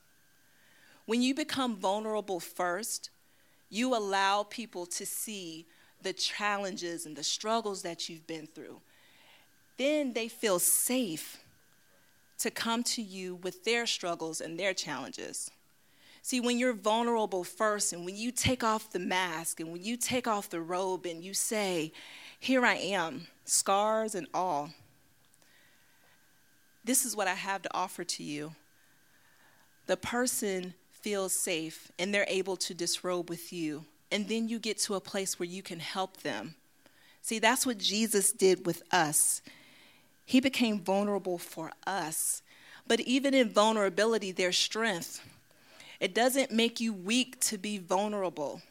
When 1.05 1.21
you 1.21 1.33
become 1.33 1.75
vulnerable 1.75 2.39
first, 2.39 3.09
you 3.69 3.95
allow 3.95 4.43
people 4.43 4.85
to 4.85 5.05
see 5.05 5.65
the 6.01 6.13
challenges 6.13 7.05
and 7.05 7.15
the 7.15 7.23
struggles 7.23 7.81
that 7.83 8.09
you've 8.09 8.25
been 8.27 8.47
through. 8.47 8.79
Then 9.77 10.13
they 10.13 10.27
feel 10.27 10.59
safe 10.59 11.37
to 12.39 12.49
come 12.49 12.83
to 12.83 13.01
you 13.01 13.35
with 13.35 13.63
their 13.65 13.85
struggles 13.85 14.41
and 14.41 14.59
their 14.59 14.73
challenges. 14.73 15.51
See, 16.21 16.39
when 16.39 16.57
you're 16.57 16.73
vulnerable 16.73 17.43
first, 17.43 17.93
and 17.93 18.05
when 18.05 18.15
you 18.15 18.31
take 18.31 18.63
off 18.63 18.91
the 18.91 18.99
mask, 18.99 19.59
and 19.59 19.71
when 19.71 19.83
you 19.83 19.97
take 19.97 20.27
off 20.27 20.49
the 20.49 20.61
robe, 20.61 21.05
and 21.05 21.23
you 21.23 21.33
say, 21.33 21.93
Here 22.39 22.65
I 22.65 22.75
am, 22.75 23.27
scars 23.45 24.15
and 24.15 24.27
all, 24.33 24.71
this 26.83 27.05
is 27.05 27.15
what 27.15 27.27
I 27.27 27.35
have 27.35 27.61
to 27.63 27.73
offer 27.73 28.03
to 28.03 28.23
you. 28.23 28.53
The 29.87 29.97
person 29.97 30.73
feels 31.01 31.33
safe 31.43 31.91
and 31.97 32.13
they're 32.13 32.25
able 32.27 32.57
to 32.57 32.73
disrobe 32.73 33.29
with 33.29 33.51
you. 33.53 33.85
And 34.11 34.27
then 34.27 34.49
you 34.49 34.59
get 34.59 34.77
to 34.79 34.95
a 34.95 35.01
place 35.01 35.39
where 35.39 35.47
you 35.47 35.61
can 35.61 35.79
help 35.79 36.21
them. 36.21 36.55
See, 37.21 37.39
that's 37.39 37.65
what 37.65 37.77
Jesus 37.77 38.31
did 38.31 38.65
with 38.65 38.81
us. 38.91 39.41
He 40.25 40.39
became 40.39 40.79
vulnerable 40.79 41.37
for 41.37 41.71
us. 41.85 42.41
But 42.87 42.99
even 43.01 43.33
in 43.33 43.49
vulnerability, 43.49 44.31
there's 44.31 44.57
strength. 44.57 45.21
It 45.99 46.15
doesn't 46.15 46.51
make 46.51 46.79
you 46.79 46.93
weak 46.93 47.39
to 47.41 47.57
be 47.57 47.77
vulnerable. 47.77 48.61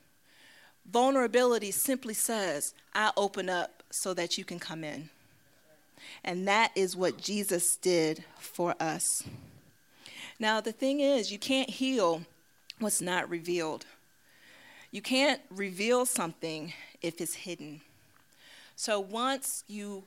Vulnerability 0.90 1.70
simply 1.70 2.14
says, 2.14 2.74
I 2.94 3.12
open 3.16 3.48
up 3.48 3.82
so 3.90 4.14
that 4.14 4.38
you 4.38 4.44
can 4.44 4.58
come 4.58 4.82
in. 4.82 5.10
And 6.24 6.48
that 6.48 6.72
is 6.74 6.96
what 6.96 7.18
Jesus 7.18 7.76
did 7.76 8.24
for 8.38 8.74
us. 8.80 9.22
Now, 10.38 10.60
the 10.60 10.72
thing 10.72 11.00
is, 11.00 11.32
you 11.32 11.38
can't 11.38 11.68
heal 11.68 12.22
what's 12.78 13.00
not 13.00 13.28
revealed. 13.28 13.86
You 14.90 15.02
can't 15.02 15.40
reveal 15.50 16.06
something 16.06 16.72
if 17.02 17.20
it's 17.20 17.34
hidden. 17.34 17.80
So 18.76 19.00
once 19.00 19.64
you 19.66 20.04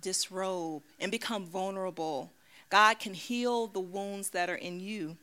disrobe 0.00 0.82
and 1.00 1.10
become 1.10 1.46
vulnerable. 1.46 2.30
God 2.70 2.98
can 2.98 3.14
heal 3.14 3.66
the 3.66 3.80
wounds 3.80 4.30
that 4.30 4.50
are 4.50 4.54
in 4.54 4.80
you. 4.80 5.16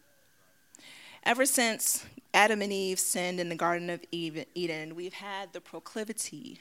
Ever 1.24 1.46
since 1.46 2.06
Adam 2.34 2.62
and 2.62 2.72
Eve 2.72 3.00
sinned 3.00 3.40
in 3.40 3.50
the 3.50 3.56
Garden 3.56 3.90
of 3.90 4.04
Eden, 4.12 4.96
we've 4.96 5.14
had 5.14 5.54
the 5.54 5.62
proclivity, 5.62 6.60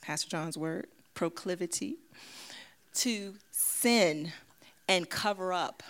Pastor 0.00 0.28
John's 0.28 0.58
word, 0.58 0.86
proclivity, 1.14 1.96
to 2.94 3.34
sin 3.50 4.32
and 4.88 5.08
cover 5.08 5.52
up. 5.52 5.82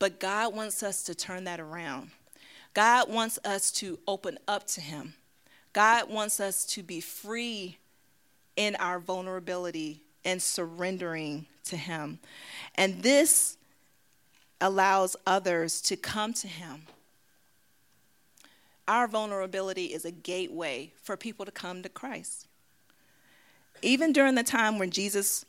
But 0.00 0.18
God 0.18 0.54
wants 0.54 0.82
us 0.82 1.04
to 1.04 1.14
turn 1.14 1.44
that 1.44 1.60
around. 1.60 2.10
God 2.74 3.12
wants 3.12 3.38
us 3.44 3.70
to 3.72 3.98
open 4.08 4.38
up 4.48 4.66
to 4.68 4.80
Him. 4.80 5.14
God 5.72 6.10
wants 6.10 6.40
us 6.40 6.64
to 6.66 6.82
be 6.82 7.00
free 7.00 7.76
in 8.56 8.74
our 8.76 8.98
vulnerability 8.98 10.00
and 10.24 10.42
surrendering 10.42 11.46
to 11.64 11.76
Him. 11.76 12.18
And 12.74 13.02
this 13.02 13.58
allows 14.60 15.16
others 15.26 15.80
to 15.82 15.96
come 15.96 16.32
to 16.34 16.48
Him. 16.48 16.82
Our 18.88 19.06
vulnerability 19.06 19.86
is 19.86 20.04
a 20.04 20.10
gateway 20.10 20.92
for 21.02 21.16
people 21.16 21.44
to 21.44 21.52
come 21.52 21.82
to 21.82 21.88
Christ. 21.88 22.46
Even 23.82 24.12
during 24.12 24.34
the 24.34 24.42
time 24.42 24.78
when 24.78 24.90
Jesus 24.90 25.44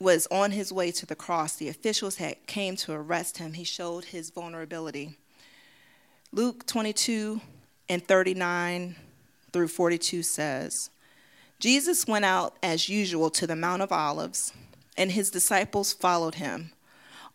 was 0.00 0.28
on 0.30 0.52
his 0.52 0.72
way 0.72 0.90
to 0.92 1.06
the 1.06 1.16
cross, 1.16 1.56
the 1.56 1.68
officials 1.68 2.16
had 2.16 2.46
came 2.46 2.76
to 2.76 2.92
arrest 2.92 3.38
him. 3.38 3.54
He 3.54 3.64
showed 3.64 4.06
his 4.06 4.30
vulnerability. 4.30 5.16
Luke 6.32 6.66
22 6.66 7.40
and 7.88 8.06
39 8.06 8.96
through 9.52 9.68
42 9.68 10.22
says, 10.22 10.90
Jesus 11.58 12.06
went 12.06 12.24
out 12.24 12.56
as 12.62 12.88
usual 12.88 13.30
to 13.30 13.46
the 13.46 13.56
Mount 13.56 13.82
of 13.82 13.90
Olives, 13.90 14.52
and 14.96 15.10
his 15.10 15.30
disciples 15.30 15.92
followed 15.92 16.36
him. 16.36 16.70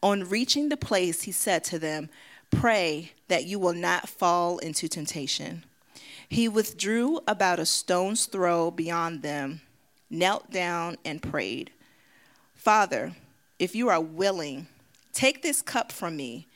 On 0.01 0.29
reaching 0.29 0.69
the 0.69 0.77
place, 0.77 1.23
he 1.23 1.31
said 1.31 1.63
to 1.65 1.79
them, 1.79 2.09
Pray 2.49 3.11
that 3.27 3.45
you 3.45 3.59
will 3.59 3.73
not 3.73 4.07
fall 4.07 4.59
into 4.59 4.87
temptation. 4.87 5.65
He 6.29 6.47
withdrew 6.47 7.19
about 7.27 7.59
a 7.59 7.65
stone's 7.65 8.25
throw 8.25 8.71
beyond 8.71 9.21
them, 9.21 9.61
knelt 10.09 10.51
down, 10.51 10.97
and 11.03 11.21
prayed, 11.21 11.71
Father, 12.63 13.11
if 13.59 13.75
you 13.75 13.89
are 13.89 13.99
willing, 13.99 14.67
take 15.11 15.41
this 15.41 15.61
cup 15.61 15.91
from 15.91 16.15
me, 16.15 16.47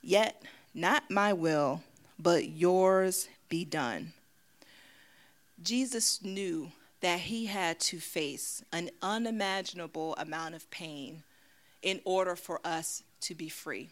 yet 0.00 0.42
not 0.72 1.10
my 1.10 1.34
will, 1.34 1.82
but 2.18 2.48
yours 2.48 3.28
be 3.50 3.66
done. 3.66 4.14
Jesus 5.62 6.22
knew 6.22 6.72
that 7.02 7.20
he 7.20 7.44
had 7.44 7.78
to 7.80 8.00
face 8.00 8.64
an 8.72 8.88
unimaginable 9.02 10.14
amount 10.16 10.54
of 10.54 10.70
pain 10.70 11.24
in 11.82 12.00
order 12.06 12.36
for 12.36 12.58
us 12.64 13.02
to 13.20 13.34
be 13.34 13.50
free. 13.50 13.90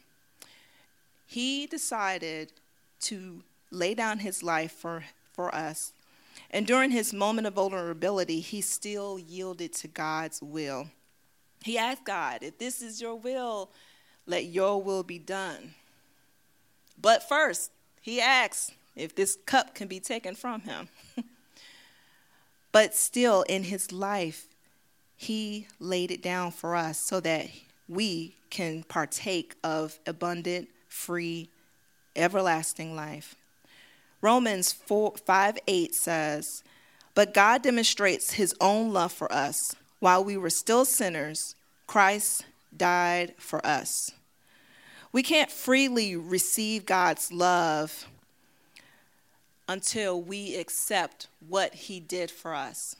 He 1.26 1.66
decided 1.66 2.50
to 3.00 3.42
lay 3.70 3.92
down 3.92 4.20
his 4.20 4.42
life 4.42 4.72
for, 4.72 5.04
for 5.34 5.54
us. 5.54 5.92
And 6.50 6.66
during 6.66 6.92
his 6.92 7.12
moment 7.12 7.46
of 7.46 7.52
vulnerability, 7.52 8.40
he 8.40 8.62
still 8.62 9.18
yielded 9.18 9.74
to 9.74 9.88
God's 9.88 10.40
will. 10.40 10.88
He 11.62 11.78
asked 11.78 12.04
God, 12.04 12.42
If 12.42 12.58
this 12.58 12.82
is 12.82 13.00
your 13.00 13.14
will, 13.14 13.70
let 14.26 14.46
your 14.46 14.82
will 14.82 15.02
be 15.02 15.18
done. 15.18 15.74
But 17.00 17.28
first, 17.28 17.70
he 18.00 18.20
asks 18.20 18.72
if 18.96 19.14
this 19.14 19.36
cup 19.46 19.74
can 19.74 19.88
be 19.88 20.00
taken 20.00 20.34
from 20.34 20.62
him. 20.62 20.88
but 22.72 22.94
still, 22.94 23.42
in 23.42 23.64
his 23.64 23.92
life, 23.92 24.46
he 25.16 25.66
laid 25.80 26.10
it 26.10 26.22
down 26.22 26.50
for 26.50 26.76
us 26.76 27.00
so 27.00 27.20
that 27.20 27.48
we 27.88 28.36
can 28.50 28.82
partake 28.84 29.56
of 29.64 29.98
abundant, 30.06 30.68
free, 30.88 31.48
everlasting 32.14 32.94
life. 32.94 33.34
Romans 34.20 34.72
4, 34.72 35.14
5 35.24 35.58
8 35.66 35.94
says, 35.94 36.64
But 37.14 37.34
God 37.34 37.62
demonstrates 37.62 38.32
his 38.32 38.54
own 38.60 38.92
love 38.92 39.12
for 39.12 39.32
us. 39.32 39.74
While 40.00 40.24
we 40.24 40.36
were 40.36 40.50
still 40.50 40.84
sinners, 40.84 41.54
Christ 41.86 42.46
died 42.76 43.34
for 43.38 43.64
us. 43.66 44.12
We 45.10 45.22
can't 45.22 45.50
freely 45.50 46.14
receive 46.16 46.86
God's 46.86 47.32
love 47.32 48.06
until 49.66 50.20
we 50.20 50.56
accept 50.56 51.28
what 51.48 51.74
he 51.74 52.00
did 52.00 52.30
for 52.30 52.54
us. 52.54 52.96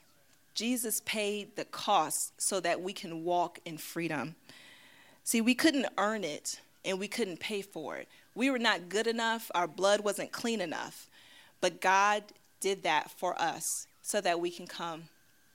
Jesus 0.55 1.01
paid 1.05 1.55
the 1.55 1.65
cost 1.65 2.33
so 2.41 2.61
that 2.61 2.81
we 2.81 2.93
can 2.93 3.25
walk 3.25 3.61
in 3.65 3.79
freedom. 3.79 4.35
See, 5.23 5.41
we 5.41 5.55
couldn't 5.55 5.87
earn 5.97 6.25
it 6.25 6.61
and 6.85 6.99
we 6.99 7.07
couldn't 7.07 7.39
pay 7.39 7.63
for 7.63 7.97
it. 7.97 8.09
We 8.35 8.51
were 8.51 8.59
not 8.59 8.89
good 8.89 9.07
enough, 9.07 9.51
our 9.55 9.69
blood 9.69 10.01
wasn't 10.01 10.33
clean 10.33 10.61
enough. 10.61 11.09
But 11.61 11.81
God 11.81 12.25
did 12.61 12.83
that 12.83 13.11
for 13.11 13.41
us 13.41 13.87
so 14.03 14.21
that 14.21 14.41
we 14.41 14.51
can 14.51 14.67
come 14.67 15.05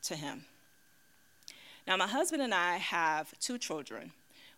to 0.04 0.16
Him. 0.16 0.46
Now, 1.88 1.98
my 1.98 2.08
husband 2.08 2.42
and 2.42 2.54
I 2.54 2.78
have 2.78 3.38
two 3.40 3.58
children. 3.58 4.12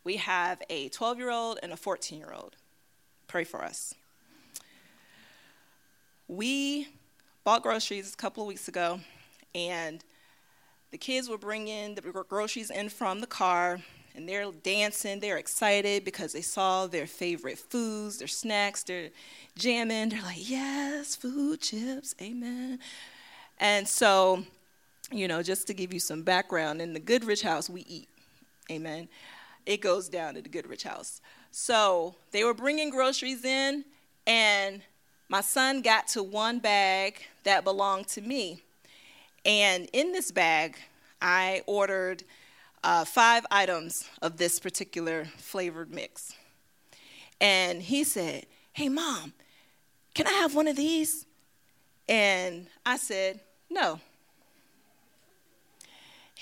We 0.04 0.18
have 0.18 0.62
a 0.70 0.90
12 0.90 1.18
year 1.18 1.32
old 1.32 1.60
and 1.64 1.72
a 1.72 1.78
14 1.78 2.20
year 2.20 2.34
old. 2.34 2.56
Pray 3.28 3.44
for 3.44 3.64
us. 3.64 3.96
We 6.28 6.88
bought 7.44 7.64
groceries 7.64 8.14
a 8.14 8.18
couple 8.18 8.44
of 8.44 8.48
weeks 8.48 8.68
ago, 8.68 9.00
and 9.54 10.04
the 10.92 10.98
kids 10.98 11.30
were 11.30 11.38
bringing 11.38 11.96
the 11.96 12.02
groceries 12.02 12.70
in 12.70 12.90
from 12.90 13.22
the 13.22 13.28
car 13.28 13.80
and 14.16 14.28
they're 14.28 14.52
dancing. 14.64 15.20
They're 15.20 15.38
excited 15.38 16.06
because 16.06 16.34
they 16.34 16.42
saw 16.42 16.88
their 16.88 17.08
favorite 17.08 17.58
foods, 17.58 18.18
their 18.18 18.28
snacks. 18.28 18.84
They're 18.84 19.10
jamming. 19.58 20.10
They're 20.10 20.22
like, 20.22 20.50
yes, 20.50 21.16
food, 21.16 21.62
chips, 21.62 22.16
amen. 22.22 22.80
And 23.60 23.88
so, 23.88 24.44
you 25.12 25.28
know, 25.28 25.44
just 25.44 25.68
to 25.68 25.74
give 25.74 25.94
you 25.94 26.00
some 26.00 26.24
background, 26.24 26.82
in 26.82 26.94
the 26.94 27.00
Goodrich 27.00 27.42
house, 27.42 27.70
we 27.70 27.82
eat, 27.82 28.10
amen. 28.72 29.08
It 29.66 29.82
goes 29.82 30.10
down 30.10 30.38
at 30.38 30.44
the 30.44 30.50
Goodrich 30.50 30.84
house. 30.84 31.22
So 31.52 32.16
they 32.32 32.44
were 32.44 32.54
bringing 32.54 32.90
groceries 32.90 33.46
in, 33.46 33.86
and 34.28 34.82
my 35.30 35.42
son 35.42 35.82
got 35.82 36.08
to 36.10 36.24
one 36.24 36.60
bag 36.60 37.22
that 37.44 37.64
belonged 37.64 38.08
to 38.10 38.22
me. 38.22 38.62
And 39.46 39.88
in 39.94 40.12
this 40.12 40.32
bag, 40.32 40.78
I 41.22 41.62
ordered 41.66 42.24
uh, 42.84 43.06
five 43.06 43.46
items 43.50 44.10
of 44.22 44.38
this 44.38 44.60
particular 44.60 45.26
flavored 45.38 45.92
mix. 45.92 46.36
And 47.42 47.82
he 47.82 48.04
said, 48.04 48.46
Hey, 48.74 48.90
mom, 48.90 49.34
can 50.14 50.28
I 50.28 50.34
have 50.34 50.56
one 50.56 50.68
of 50.68 50.76
these? 50.76 51.26
And 52.08 52.68
I 52.86 52.98
said, 52.98 53.40
No. 53.70 54.00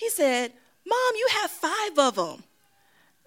He 0.03 0.09
said, 0.09 0.51
Mom, 0.85 1.15
you 1.15 1.27
have 1.31 1.49
five 1.49 1.97
of 1.97 2.15
them. 2.15 2.43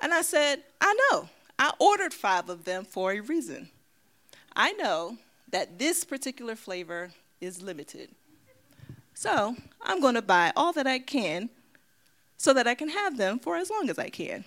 And 0.02 0.12
I 0.12 0.20
said, 0.20 0.62
I 0.78 0.94
know. 1.10 1.30
I 1.58 1.72
ordered 1.78 2.12
five 2.12 2.50
of 2.50 2.66
them 2.66 2.84
for 2.84 3.12
a 3.12 3.20
reason. 3.20 3.70
I 4.54 4.72
know 4.72 5.16
that 5.50 5.78
this 5.78 6.04
particular 6.04 6.54
flavor 6.54 7.12
is 7.40 7.62
limited. 7.62 8.10
So 9.14 9.56
I'm 9.80 10.02
going 10.02 10.16
to 10.16 10.22
buy 10.22 10.52
all 10.54 10.74
that 10.74 10.86
I 10.86 10.98
can 10.98 11.48
so 12.36 12.52
that 12.52 12.66
I 12.66 12.74
can 12.74 12.90
have 12.90 13.16
them 13.16 13.38
for 13.38 13.56
as 13.56 13.70
long 13.70 13.88
as 13.88 13.98
I 13.98 14.10
can. 14.10 14.44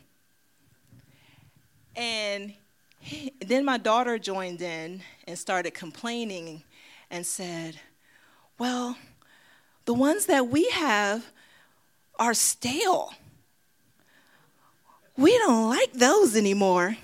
And 1.96 2.54
then 3.44 3.65
my 3.65 3.80
daughter 3.80 4.20
joined 4.20 4.62
in 4.62 5.02
and 5.28 5.36
started 5.36 5.74
complaining 5.74 6.62
and 7.10 7.26
said, 7.26 7.80
Well, 8.60 8.98
the 9.86 9.96
ones 9.96 10.28
that 10.28 10.48
we 10.48 10.70
have 10.70 11.26
are 12.20 12.34
stale. 12.34 13.14
We 15.18 15.38
don't 15.38 15.70
like 15.70 15.94
those 15.94 16.36
anymore. 16.36 16.98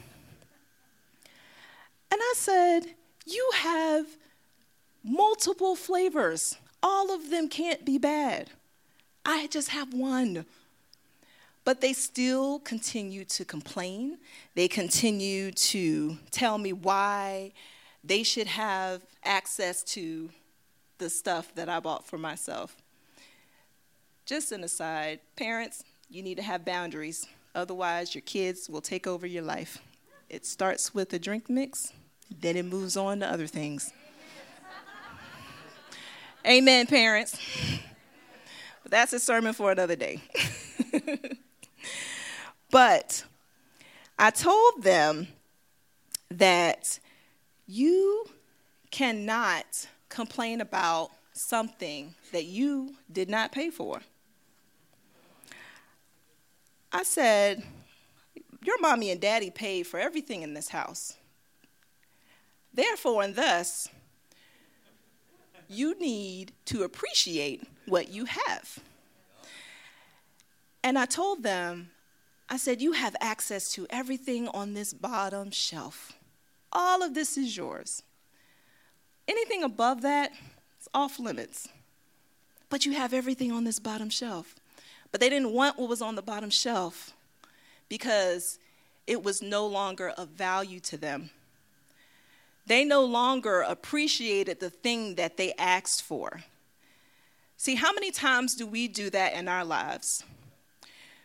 And 2.12 2.22
I 2.22 2.34
said, 2.36 2.82
You 3.26 3.50
have 3.56 4.06
multiple 5.04 5.76
flavors. 5.76 6.58
All 6.84 7.14
of 7.14 7.30
them 7.30 7.50
can't 7.50 7.84
be 7.84 7.98
bad. 7.98 8.52
I 9.26 9.48
just 9.48 9.70
have 9.70 9.94
one. 9.94 10.46
But 11.64 11.82
they 11.82 11.94
still 11.94 12.60
continue 12.60 13.26
to 13.26 13.44
complain. 13.44 14.20
They 14.54 14.68
continue 14.68 15.52
to 15.52 16.18
tell 16.30 16.60
me 16.60 16.74
why 16.74 17.54
they 18.04 18.22
should 18.22 18.46
have 18.48 19.02
access 19.24 19.84
to 19.84 20.30
the 21.00 21.10
stuff 21.10 21.54
that 21.56 21.68
I 21.68 21.80
bought 21.80 22.06
for 22.06 22.20
myself. 22.20 22.76
Just 24.26 24.52
an 24.52 24.64
aside, 24.64 25.20
parents, 25.36 25.84
you 26.10 26.24
need 26.24 26.38
to 26.38 26.42
have 26.42 26.66
boundaries. 26.66 27.28
Otherwise, 27.54 28.16
your 28.16 28.24
kids 28.24 28.68
will 28.68 28.82
take 28.82 29.06
over 29.06 29.28
your 29.28 29.44
life. 29.44 29.78
It 30.30 30.48
starts 30.48 30.96
with 30.96 31.14
a 31.14 31.20
drink 31.20 31.48
mix, 31.48 31.94
then 32.42 32.58
it 32.58 32.66
moves 32.66 32.98
on 32.98 33.20
to 33.20 33.32
other 33.32 33.46
things. 33.46 33.94
Amen, 36.46 36.88
parents. 36.88 37.40
But 38.82 38.92
that's 38.92 39.14
a 39.14 39.20
sermon 39.20 39.54
for 39.54 39.72
another 39.72 39.96
day. 39.96 40.22
but 42.72 43.24
I 44.18 44.32
told 44.32 44.82
them 44.82 45.28
that 46.32 47.00
you 47.68 48.26
cannot 48.90 49.88
complain 50.10 50.62
about 50.62 51.12
something 51.34 52.16
that 52.32 52.46
you 52.46 52.96
did 53.12 53.30
not 53.30 53.52
pay 53.52 53.70
for. 53.70 54.02
I 56.96 57.04
said, 57.04 57.62
Your 58.64 58.80
mommy 58.80 59.12
and 59.12 59.20
daddy 59.20 59.50
paid 59.50 59.86
for 59.86 60.00
everything 60.00 60.44
in 60.44 60.54
this 60.54 60.70
house. 60.70 61.18
Therefore, 62.74 63.22
and 63.22 63.36
thus, 63.36 63.90
you 65.68 66.00
need 66.00 66.54
to 66.68 66.84
appreciate 66.84 67.68
what 67.86 68.08
you 68.08 68.24
have. 68.24 68.80
And 70.86 70.98
I 70.98 71.06
told 71.06 71.44
them, 71.44 71.90
I 72.48 72.56
said, 72.56 72.82
You 72.82 72.94
have 72.94 73.18
access 73.20 73.74
to 73.74 73.86
everything 73.90 74.48
on 74.48 74.74
this 74.74 74.94
bottom 74.94 75.52
shelf. 75.52 76.14
All 76.72 77.04
of 77.04 77.14
this 77.14 77.38
is 77.38 77.58
yours. 77.58 78.04
Anything 79.28 79.64
above 79.64 80.02
that 80.04 80.32
is 80.80 80.88
off 80.94 81.20
limits. 81.20 81.68
But 82.70 82.86
you 82.86 82.94
have 82.94 83.14
everything 83.14 83.52
on 83.52 83.66
this 83.66 83.80
bottom 83.80 84.10
shelf. 84.10 84.56
But 85.16 85.22
they 85.22 85.30
didn't 85.30 85.54
want 85.54 85.80
what 85.80 85.88
was 85.88 86.02
on 86.02 86.16
the 86.16 86.22
bottom 86.22 86.50
shelf 86.50 87.14
because 87.88 88.60
it 89.08 89.24
was 89.24 89.42
no 89.42 89.66
longer 89.66 90.10
of 90.10 90.28
value 90.28 90.82
to 90.82 90.98
them. 90.98 91.30
They 92.66 92.84
no 92.84 93.06
longer 93.06 93.62
appreciated 93.62 94.60
the 94.60 94.70
thing 94.70 95.16
that 95.16 95.38
they 95.38 95.54
asked 95.54 96.04
for. 96.04 96.42
See, 97.56 97.76
how 97.76 97.94
many 97.94 98.12
times 98.12 98.56
do 98.56 98.68
we 98.68 98.90
do 98.90 99.10
that 99.12 99.36
in 99.36 99.48
our 99.48 99.64
lives? 99.64 100.22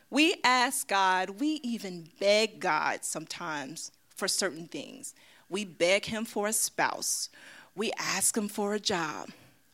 We 0.09 0.37
ask 0.45 0.87
God, 0.87 1.41
we 1.41 1.59
even 1.65 2.11
beg 2.21 2.61
God 2.61 3.05
sometimes 3.05 3.91
for 4.15 4.29
certain 4.29 4.69
things. 4.69 5.17
We 5.49 5.65
beg 5.65 6.05
Him 6.05 6.25
for 6.25 6.47
a 6.47 6.53
spouse, 6.53 7.29
we 7.75 7.91
ask 7.99 8.37
Him 8.37 8.47
for 8.47 8.73
a 8.73 8.79
job, 8.79 9.31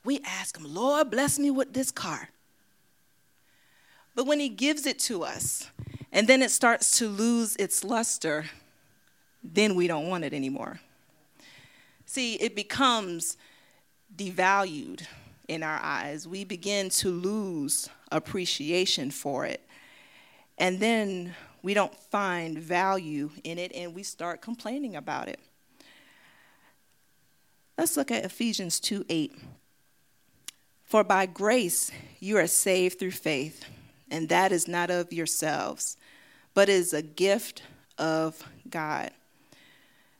we 0.07 0.21
ask 0.25 0.57
Him, 0.57 0.75
Lord, 0.75 1.11
bless 1.11 1.39
me 1.39 1.51
with 1.51 1.75
this 1.75 1.91
car. 1.91 2.31
But 4.17 4.27
when 4.27 4.41
He 4.41 4.49
gives 4.49 4.87
it 4.87 4.99
to 5.01 5.23
us, 5.23 5.71
and 6.11 6.27
then 6.27 6.43
it 6.43 6.51
starts 6.51 6.99
to 6.99 7.09
lose 7.09 7.55
its 7.57 7.85
luster, 7.85 8.47
then 9.45 9.77
we 9.77 9.87
don't 9.87 10.09
want 10.09 10.25
it 10.25 10.33
anymore. 10.33 10.81
See, 12.07 12.35
it 12.35 12.57
becomes 12.57 13.37
devalued 14.17 15.03
in 15.47 15.63
our 15.63 15.79
eyes. 15.83 16.27
We 16.27 16.45
begin 16.45 16.89
to 16.91 17.11
lose 17.11 17.89
appreciation 18.11 19.11
for 19.11 19.45
it. 19.45 19.61
And 20.59 20.81
then 20.81 21.35
we 21.63 21.75
don't 21.75 21.95
find 21.95 22.59
value 22.59 23.31
in 23.45 23.59
it 23.59 23.73
and 23.75 23.95
we 23.95 24.03
start 24.03 24.41
complaining 24.41 24.97
about 24.97 25.29
it. 25.29 25.41
Let's 27.77 27.97
look 27.97 28.11
at 28.11 28.25
Ephesians 28.25 28.81
2 28.81 29.05
8. 29.09 29.37
For 30.85 31.05
by 31.05 31.27
grace 31.27 31.91
you 32.21 32.39
are 32.39 32.47
saved 32.47 32.99
through 32.99 33.11
faith, 33.11 33.65
and 34.11 34.29
that 34.29 34.53
is 34.53 34.69
not 34.69 34.91
of 34.91 35.13
yourselves, 35.13 35.97
but 36.55 36.69
is 36.69 36.93
a 36.93 37.03
gift 37.03 37.63
of 37.99 38.43
God. 38.69 39.11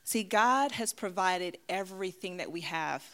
See, 0.05 0.23
God 0.23 0.73
has 0.73 0.93
provided 0.93 1.59
everything 1.69 2.37
that 2.37 2.53
we 2.53 2.61
have. 2.63 3.05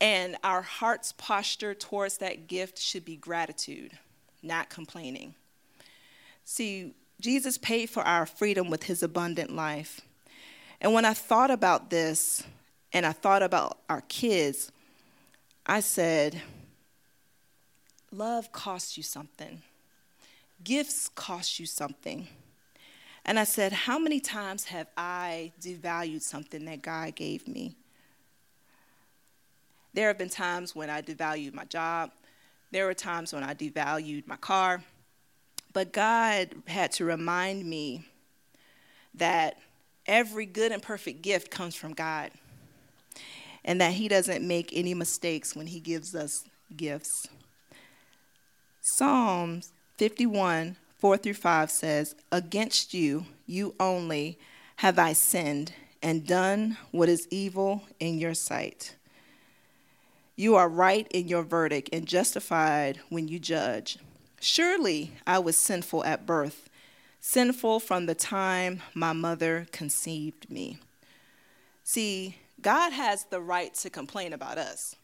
And 0.00 0.36
our 0.44 0.62
heart's 0.62 1.12
posture 1.12 1.74
towards 1.74 2.18
that 2.18 2.48
gift 2.48 2.78
should 2.78 3.04
be 3.04 3.16
gratitude, 3.16 3.92
not 4.42 4.68
complaining. 4.68 5.34
See, 6.44 6.92
Jesus 7.20 7.56
paid 7.56 7.88
for 7.88 8.02
our 8.02 8.26
freedom 8.26 8.68
with 8.68 8.82
his 8.84 9.02
abundant 9.02 9.54
life. 9.54 10.02
And 10.80 10.92
when 10.92 11.04
I 11.04 11.14
thought 11.14 11.50
about 11.50 11.88
this 11.88 12.42
and 12.92 13.06
I 13.06 13.12
thought 13.12 13.42
about 13.42 13.78
our 13.88 14.02
kids, 14.02 14.70
I 15.64 15.80
said, 15.80 16.42
Love 18.12 18.52
costs 18.52 18.96
you 18.96 19.02
something, 19.02 19.62
gifts 20.62 21.08
cost 21.08 21.58
you 21.58 21.66
something. 21.66 22.28
And 23.24 23.40
I 23.40 23.44
said, 23.44 23.72
How 23.72 23.98
many 23.98 24.20
times 24.20 24.64
have 24.66 24.86
I 24.96 25.52
devalued 25.60 26.22
something 26.22 26.64
that 26.66 26.80
God 26.82 27.16
gave 27.16 27.48
me? 27.48 27.74
There 29.92 30.08
have 30.08 30.18
been 30.18 30.28
times 30.28 30.76
when 30.76 30.90
I 30.90 31.02
devalued 31.02 31.54
my 31.54 31.64
job. 31.64 32.12
There 32.70 32.86
were 32.86 32.94
times 32.94 33.32
when 33.32 33.42
I 33.42 33.54
devalued 33.54 34.26
my 34.26 34.36
car. 34.36 34.82
But 35.72 35.92
God 35.92 36.50
had 36.66 36.92
to 36.92 37.04
remind 37.04 37.64
me 37.64 38.06
that 39.14 39.58
every 40.06 40.46
good 40.46 40.72
and 40.72 40.82
perfect 40.82 41.22
gift 41.22 41.50
comes 41.50 41.74
from 41.74 41.94
God 41.94 42.30
and 43.64 43.80
that 43.80 43.94
He 43.94 44.06
doesn't 44.06 44.46
make 44.46 44.70
any 44.72 44.94
mistakes 44.94 45.56
when 45.56 45.66
He 45.66 45.80
gives 45.80 46.14
us 46.14 46.44
gifts. 46.76 47.26
Psalms 48.88 49.72
51 49.96 50.76
4 50.96 51.16
through 51.16 51.34
5 51.34 51.70
says, 51.72 52.14
Against 52.30 52.94
you, 52.94 53.26
you 53.44 53.74
only, 53.80 54.38
have 54.76 54.96
I 54.96 55.12
sinned 55.12 55.72
and 56.00 56.24
done 56.24 56.76
what 56.92 57.08
is 57.08 57.26
evil 57.28 57.82
in 57.98 58.20
your 58.20 58.32
sight. 58.32 58.94
You 60.36 60.54
are 60.54 60.68
right 60.68 61.08
in 61.10 61.26
your 61.26 61.42
verdict 61.42 61.88
and 61.92 62.06
justified 62.06 63.00
when 63.08 63.26
you 63.26 63.40
judge. 63.40 63.98
Surely 64.40 65.14
I 65.26 65.40
was 65.40 65.56
sinful 65.56 66.04
at 66.04 66.24
birth, 66.24 66.70
sinful 67.18 67.80
from 67.80 68.06
the 68.06 68.14
time 68.14 68.82
my 68.94 69.12
mother 69.12 69.66
conceived 69.72 70.48
me. 70.48 70.78
See, 71.82 72.36
God 72.62 72.92
has 72.92 73.24
the 73.24 73.40
right 73.40 73.74
to 73.74 73.90
complain 73.90 74.32
about 74.32 74.58
us. 74.58 74.94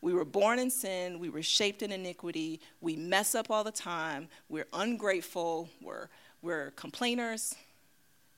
We 0.00 0.12
were 0.12 0.24
born 0.24 0.58
in 0.58 0.70
sin. 0.70 1.18
We 1.18 1.30
were 1.30 1.42
shaped 1.42 1.82
in 1.82 1.90
iniquity. 1.92 2.60
We 2.80 2.96
mess 2.96 3.34
up 3.34 3.50
all 3.50 3.64
the 3.64 3.72
time. 3.72 4.28
We're 4.48 4.68
ungrateful. 4.72 5.68
We're, 5.82 6.08
we're 6.42 6.70
complainers. 6.72 7.54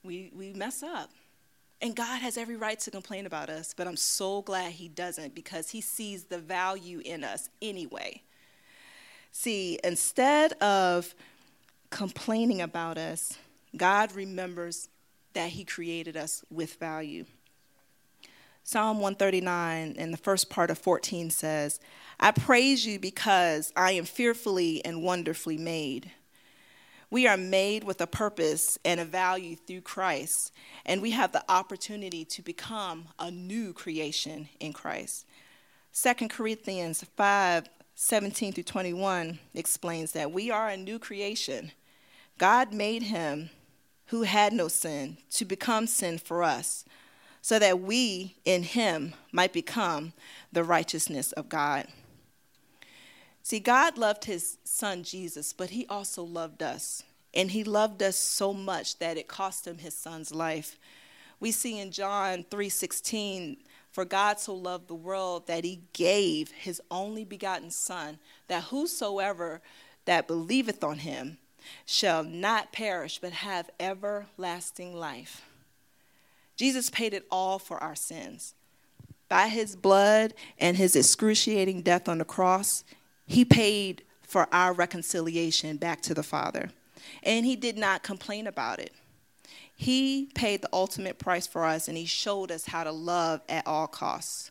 We, 0.03 0.31
we 0.35 0.53
mess 0.53 0.83
up. 0.83 1.11
And 1.81 1.95
God 1.95 2.21
has 2.21 2.37
every 2.37 2.57
right 2.57 2.79
to 2.81 2.91
complain 2.91 3.27
about 3.27 3.51
us, 3.51 3.73
but 3.77 3.87
I'm 3.87 3.97
so 3.97 4.43
glad 4.43 4.73
He 4.73 4.89
doesn't 4.89 5.35
because 5.35 5.71
He 5.71 5.81
sees 5.81 6.25
the 6.25 6.39
value 6.39 7.01
in 7.05 7.23
us 7.23 7.49
anyway. 7.63 8.23
See, 9.31 9.79
instead 9.85 10.55
of 10.55 11.15
complaining 11.91 12.61
about 12.61 12.99
us, 12.99 13.39
God 13.77 14.13
remembers 14.13 14.89
that 15.35 15.51
He 15.51 15.65
created 15.65 16.17
us 16.17 16.45
with 16.51 16.75
value. 16.75 17.25
Psalm 18.65 18.99
139 18.99 19.93
in 19.97 20.11
the 20.11 20.17
first 20.17 20.51
part 20.51 20.71
of 20.71 20.79
14 20.79 21.31
says, 21.31 21.81
I 22.21 22.33
praise 22.33 22.85
you 22.85 22.99
because 22.99 23.73
I 23.77 23.93
am 23.93 24.05
fearfully 24.05 24.85
and 24.85 25.03
wonderfully 25.03 25.57
made. 25.57 26.11
We 27.11 27.27
are 27.27 27.39
made 27.39 27.85
with 27.85 28.01
a 28.03 28.07
purpose 28.07 28.79
and 28.85 29.01
a 29.01 29.05
value 29.05 29.57
through 29.57 29.81
Christ, 29.81 30.53
and 30.85 31.01
we 31.01 31.13
have 31.13 31.33
the 31.33 31.45
opportunity 31.49 32.25
to 32.27 32.43
become 32.43 33.09
a 33.19 33.31
new 33.31 33.73
creation 33.73 34.51
in 34.61 34.75
Christ. 34.75 35.25
2 35.95 36.29
Corinthians 36.29 37.05
5 37.17 37.69
17 38.01 38.53
through 38.53 38.63
21 38.63 39.41
explains 39.55 40.13
that 40.13 40.31
we 40.31 40.53
are 40.53 40.69
a 40.69 40.77
new 40.77 41.01
creation. 41.01 41.73
God 42.39 42.73
made 42.73 43.03
him 43.03 43.51
who 44.07 44.23
had 44.23 44.53
no 44.53 44.69
sin 44.69 45.17
to 45.31 45.45
become 45.45 45.89
sin 45.89 46.17
for 46.19 46.45
us 46.45 46.85
so 47.49 47.59
that 47.59 47.81
we 47.81 48.37
in 48.45 48.63
him 48.63 49.15
might 49.33 49.55
become 49.55 50.13
the 50.53 50.63
righteousness 50.63 51.33
of 51.33 51.49
God. 51.49 51.87
See, 53.43 53.59
God 53.59 53.97
loved 53.97 54.27
his 54.27 54.59
son 54.65 55.03
Jesus, 55.03 55.55
but 55.55 55.71
he 55.71 55.87
also 55.87 56.23
loved 56.23 56.63
us. 56.63 57.05
And 57.33 57.53
he 57.53 57.65
loved 57.65 58.03
us 58.03 58.17
so 58.17 58.53
much 58.53 58.99
that 58.99 59.17
it 59.17 59.29
cost 59.29 59.67
him 59.67 59.79
his 59.79 59.95
son's 59.95 60.31
life. 60.31 60.79
We 61.41 61.51
see 61.51 61.79
in 61.79 61.91
John 61.91 62.45
3:16, 62.51 63.57
for 63.91 64.05
God 64.05 64.39
so 64.39 64.55
loved 64.55 64.89
the 64.89 64.95
world 64.95 65.47
that 65.47 65.65
he 65.65 65.81
gave 65.95 66.51
his 66.51 66.83
only 66.91 67.25
begotten 67.25 67.71
son, 67.71 68.19
that 68.49 68.65
whosoever 68.65 69.63
that 70.05 70.29
believeth 70.29 70.85
on 70.85 70.99
him 70.99 71.39
shall 71.87 72.23
not 72.23 72.73
perish 72.73 73.19
but 73.19 73.33
have 73.33 73.71
everlasting 73.81 74.95
life. 74.95 75.48
Jesus 76.59 76.91
paid 76.91 77.15
it 77.15 77.25
all 77.31 77.59
for 77.59 77.83
our 77.83 77.95
sins. 77.95 78.55
By 79.29 79.49
his 79.49 79.77
blood 79.77 80.35
and 80.59 80.77
his 80.77 80.97
excruciating 80.97 81.83
death 81.83 82.09
on 82.09 82.19
the 82.19 82.25
cross, 82.25 82.83
he 83.27 83.45
paid 83.45 84.03
for 84.23 84.49
our 84.53 84.73
reconciliation 84.73 85.77
back 85.77 86.03
to 86.03 86.15
the 86.15 86.23
Father. 86.23 86.71
And 87.23 87.47
he 87.47 87.57
did 87.57 87.79
not 87.79 88.03
complain 88.03 88.47
about 88.47 88.81
it. 88.81 88.93
He 89.77 90.29
paid 90.35 90.61
the 90.61 90.69
ultimate 90.73 91.19
price 91.19 91.47
for 91.47 91.65
us, 91.65 91.87
and 91.87 91.97
he 91.97 92.05
showed 92.05 92.51
us 92.51 92.67
how 92.67 92.83
to 92.83 92.91
love 92.91 93.41
at 93.49 93.67
all 93.67 93.87
costs. 93.87 94.51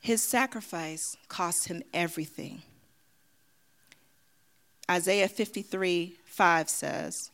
His 0.00 0.22
sacrifice 0.22 1.16
cost 1.28 1.66
him 1.66 1.82
everything. 1.92 2.62
Isaiah 4.88 5.28
53 5.28 6.16
5 6.24 6.68
says, 6.68 7.30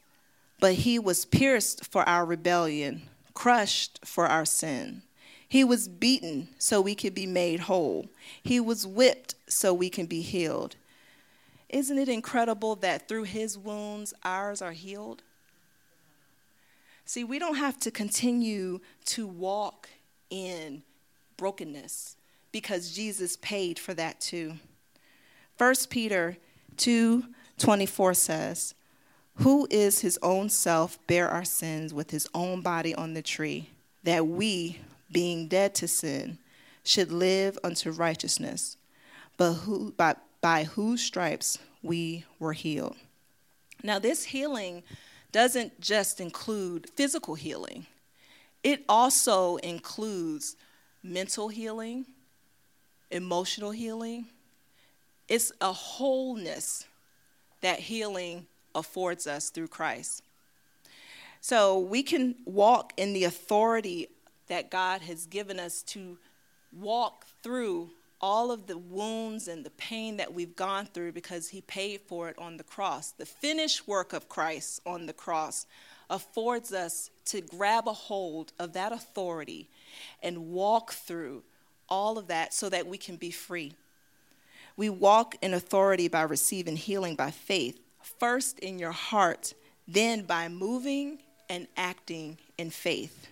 But 0.59 0.75
he 0.75 0.99
was 0.99 1.25
pierced 1.25 1.85
for 1.85 2.09
our 2.09 2.25
rebellion, 2.25 3.03
crushed 3.35 4.01
for 4.05 4.27
our 4.27 4.45
sin. 4.45 5.03
He 5.49 5.62
was 5.62 5.88
beaten 5.88 6.49
so 6.59 6.81
we 6.81 6.95
could 6.95 7.14
be 7.14 7.27
made 7.27 7.61
whole. 7.61 8.07
He 8.42 8.59
was 8.59 8.87
whipped 8.87 9.35
so 9.49 9.73
we 9.73 9.90
can 9.90 10.07
be 10.07 10.23
healed. 10.23 10.77
Isn't 11.69 11.99
it 11.99 12.09
incredible 12.09 12.77
that 12.77 13.09
through 13.09 13.25
his 13.25 13.59
wounds, 13.59 14.14
ours 14.25 14.62
are 14.62 14.73
healed? 14.73 15.23
See, 17.05 17.23
we 17.23 17.38
don't 17.38 17.57
have 17.57 17.79
to 17.81 17.90
continue 17.90 18.81
to 19.07 19.27
walk 19.27 19.88
in 20.31 20.83
brokenness 21.37 22.16
because 22.51 22.92
Jesus 22.92 23.37
paid 23.37 23.79
for 23.79 23.95
that 23.95 24.21
too. 24.21 24.55
1 25.59 25.75
Peter 25.88 26.37
2 26.77 27.25
24 27.59 28.14
says, 28.14 28.75
Who 29.38 29.66
is 29.70 30.01
his 30.01 30.18
own 30.22 30.49
self 30.49 30.99
bear 31.07 31.29
our 31.29 31.44
sins 31.44 31.92
with 31.92 32.11
his 32.11 32.27
own 32.35 32.62
body 32.62 32.94
on 32.94 33.14
the 33.14 33.22
tree, 33.22 33.68
that 34.03 34.27
we, 34.27 34.81
being 35.12 35.46
dead 35.49 35.75
to 35.77 35.88
sin, 35.88 36.38
should 36.85 37.12
live 37.12 37.59
unto 37.62 37.90
righteousness, 37.90 38.77
but 39.37 39.53
who, 39.53 39.92
by, 39.92 40.16
by 40.40 40.64
whose 40.64 41.03
stripes 41.03 41.59
we 41.83 42.25
were 42.38 42.55
healed. 42.55 42.96
Now, 43.83 43.99
this 43.99 44.25
healing 44.25 44.83
doesn't 45.33 45.81
just 45.81 46.20
include 46.20 46.88
physical 46.90 47.35
healing, 47.35 47.87
it 48.62 48.85
also 48.88 49.57
includes 49.57 50.57
mental 51.03 51.49
healing, 51.49 52.07
emotional 53.11 53.70
healing. 53.70 54.27
It's 55.29 55.53
a 55.61 55.72
wholeness 55.72 56.87
that 57.61 57.79
healing 57.81 58.46
affords 58.77 59.27
us 59.27 59.51
through 59.51 59.69
Christ. 59.69 60.23
So 61.41 61.79
we 61.79 62.03
can 62.03 62.37
walk 62.45 62.93
in 62.97 63.12
the 63.12 63.25
authority 63.25 64.09
that 64.49 64.71
God 64.71 65.01
has 65.03 65.27
given 65.27 65.59
us 65.59 65.83
to 65.83 66.19
walk 66.73 67.27
through 67.43 67.91
all 68.21 68.51
of 68.51 68.67
the 68.67 68.79
wounds 68.79 69.47
and 69.47 69.65
the 69.65 69.71
pain 69.71 70.17
that 70.17 70.33
we've 70.33 70.57
gone 70.57 70.87
through 70.87 71.12
because 71.12 71.49
he 71.49 71.61
paid 71.62 72.01
for 72.01 72.29
it 72.29 72.39
on 72.39 72.57
the 72.57 72.65
cross. 72.65 73.12
The 73.12 73.27
finished 73.27 73.87
work 73.87 74.12
of 74.12 74.29
Christ 74.29 74.81
on 74.87 75.07
the 75.07 75.12
cross 75.12 75.67
affords 76.09 76.73
us 76.73 77.11
to 77.27 77.41
grab 77.41 77.89
a 77.89 77.93
hold 77.93 78.53
of 78.59 78.73
that 78.73 78.93
authority 78.93 79.69
and 80.23 80.53
walk 80.53 80.93
through 80.93 81.43
all 81.89 82.19
of 82.19 82.29
that 82.29 82.55
so 82.55 82.69
that 82.69 82.87
we 82.87 82.99
can 82.99 83.17
be 83.17 83.31
free. 83.31 83.75
We 84.77 84.91
walk 84.91 85.37
in 85.41 85.55
authority 85.55 86.09
by 86.09 86.23
receiving 86.23 86.77
healing 86.77 87.17
by 87.17 87.31
faith, 87.31 87.79
first 88.19 88.59
in 88.61 88.79
your 88.79 88.92
heart, 88.92 89.55
then 89.87 90.23
by 90.23 90.49
moving 90.49 91.19
and 91.49 91.66
acting 91.77 92.38
in 92.59 92.71
faith. 92.71 93.29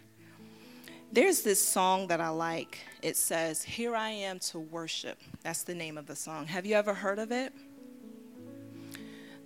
There's 1.12 1.42
this 1.42 1.60
song 1.60 2.08
that 2.08 2.20
I 2.20 2.30
like. 2.30 2.80
It 3.02 3.16
says, 3.16 3.62
Here 3.62 3.94
I 3.94 4.10
am 4.10 4.40
to 4.40 4.58
worship. 4.58 5.18
That's 5.42 5.62
the 5.62 5.74
name 5.74 5.96
of 5.96 6.06
the 6.06 6.16
song. 6.16 6.46
Have 6.46 6.66
you 6.66 6.74
ever 6.74 6.92
heard 6.92 7.18
of 7.18 7.30
it? 7.30 7.52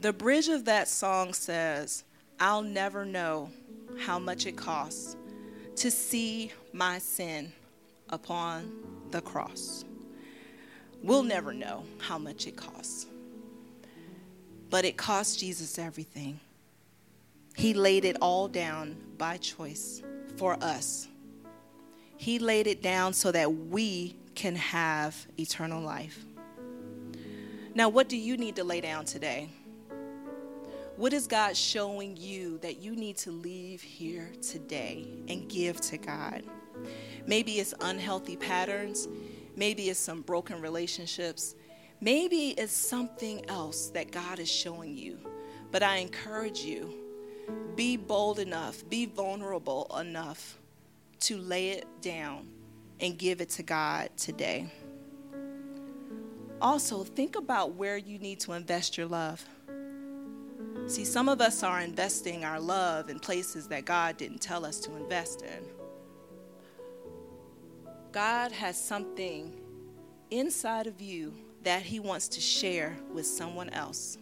The 0.00 0.12
bridge 0.12 0.48
of 0.48 0.64
that 0.64 0.88
song 0.88 1.34
says, 1.34 2.04
I'll 2.40 2.62
never 2.62 3.04
know 3.04 3.50
how 3.98 4.18
much 4.18 4.46
it 4.46 4.56
costs 4.56 5.16
to 5.76 5.90
see 5.90 6.52
my 6.72 6.98
sin 6.98 7.52
upon 8.08 8.72
the 9.10 9.20
cross. 9.20 9.84
We'll 11.02 11.22
never 11.22 11.52
know 11.52 11.84
how 11.98 12.18
much 12.18 12.46
it 12.46 12.56
costs. 12.56 13.06
But 14.70 14.84
it 14.84 14.96
cost 14.96 15.38
Jesus 15.38 15.78
everything. 15.78 16.40
He 17.56 17.74
laid 17.74 18.04
it 18.04 18.16
all 18.20 18.48
down 18.48 18.96
by 19.16 19.36
choice 19.38 20.02
for 20.36 20.56
us 20.62 21.08
he 22.18 22.40
laid 22.40 22.66
it 22.66 22.82
down 22.82 23.14
so 23.14 23.30
that 23.32 23.50
we 23.50 24.16
can 24.34 24.56
have 24.56 25.26
eternal 25.38 25.80
life. 25.80 26.26
Now, 27.74 27.88
what 27.88 28.08
do 28.08 28.16
you 28.16 28.36
need 28.36 28.56
to 28.56 28.64
lay 28.64 28.80
down 28.80 29.04
today? 29.04 29.48
What 30.96 31.12
is 31.12 31.28
God 31.28 31.56
showing 31.56 32.16
you 32.16 32.58
that 32.58 32.82
you 32.82 32.96
need 32.96 33.16
to 33.18 33.30
leave 33.30 33.80
here 33.80 34.32
today 34.42 35.06
and 35.28 35.48
give 35.48 35.80
to 35.82 35.96
God? 35.96 36.42
Maybe 37.24 37.60
it's 37.60 37.72
unhealthy 37.80 38.36
patterns. 38.36 39.06
Maybe 39.54 39.88
it's 39.88 40.00
some 40.00 40.22
broken 40.22 40.60
relationships. 40.60 41.54
Maybe 42.00 42.50
it's 42.50 42.72
something 42.72 43.48
else 43.48 43.88
that 43.88 44.12
God 44.12 44.38
is 44.38 44.50
showing 44.50 44.96
you. 44.96 45.18
But 45.70 45.82
I 45.82 45.96
encourage 45.96 46.60
you 46.60 46.94
be 47.74 47.96
bold 47.96 48.38
enough, 48.38 48.88
be 48.88 49.06
vulnerable 49.06 49.90
enough 49.98 50.58
to 51.20 51.38
lay 51.38 51.70
it 51.70 51.86
down 52.00 52.48
and 53.00 53.18
give 53.18 53.40
it 53.40 53.50
to 53.50 53.62
God 53.62 54.10
today. 54.16 54.70
Also, 56.60 57.04
think 57.04 57.36
about 57.36 57.74
where 57.74 57.96
you 57.96 58.18
need 58.18 58.40
to 58.40 58.52
invest 58.52 58.98
your 58.98 59.06
love. 59.06 59.44
See, 60.86 61.04
some 61.04 61.28
of 61.28 61.40
us 61.40 61.62
are 61.62 61.80
investing 61.80 62.44
our 62.44 62.58
love 62.58 63.10
in 63.10 63.20
places 63.20 63.68
that 63.68 63.84
God 63.84 64.16
didn't 64.16 64.40
tell 64.40 64.64
us 64.64 64.80
to 64.80 64.96
invest 64.96 65.42
in. 65.42 65.64
God 68.10 68.50
has 68.52 68.82
something 68.82 69.54
inside 70.30 70.86
of 70.86 71.00
you 71.00 71.34
that 71.68 71.82
He 71.82 72.00
wants 72.00 72.28
to 72.28 72.40
share 72.40 72.96
with 73.12 73.26
someone 73.26 73.68
else. 73.68 74.16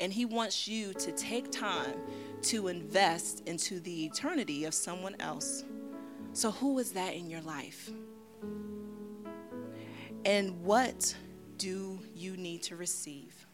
And 0.00 0.12
He 0.12 0.26
wants 0.26 0.68
you 0.68 0.92
to 0.92 1.12
take 1.12 1.50
time 1.50 1.94
to 2.42 2.68
invest 2.68 3.42
into 3.46 3.80
the 3.80 4.04
eternity 4.04 4.66
of 4.66 4.74
someone 4.74 5.16
else. 5.18 5.64
So, 6.34 6.50
who 6.50 6.78
is 6.78 6.92
that 6.92 7.14
in 7.14 7.30
your 7.30 7.40
life? 7.40 7.88
And 10.26 10.62
what 10.62 11.16
do 11.56 11.98
you 12.14 12.36
need 12.36 12.64
to 12.64 12.76
receive? 12.76 13.46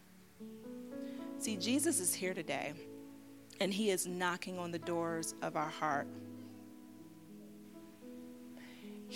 See, 1.38 1.56
Jesus 1.56 2.00
is 2.00 2.12
here 2.12 2.34
today, 2.34 2.72
and 3.60 3.72
He 3.72 3.90
is 3.90 4.08
knocking 4.08 4.58
on 4.58 4.72
the 4.72 4.80
doors 4.80 5.36
of 5.40 5.54
our 5.54 5.70
heart. 5.70 6.08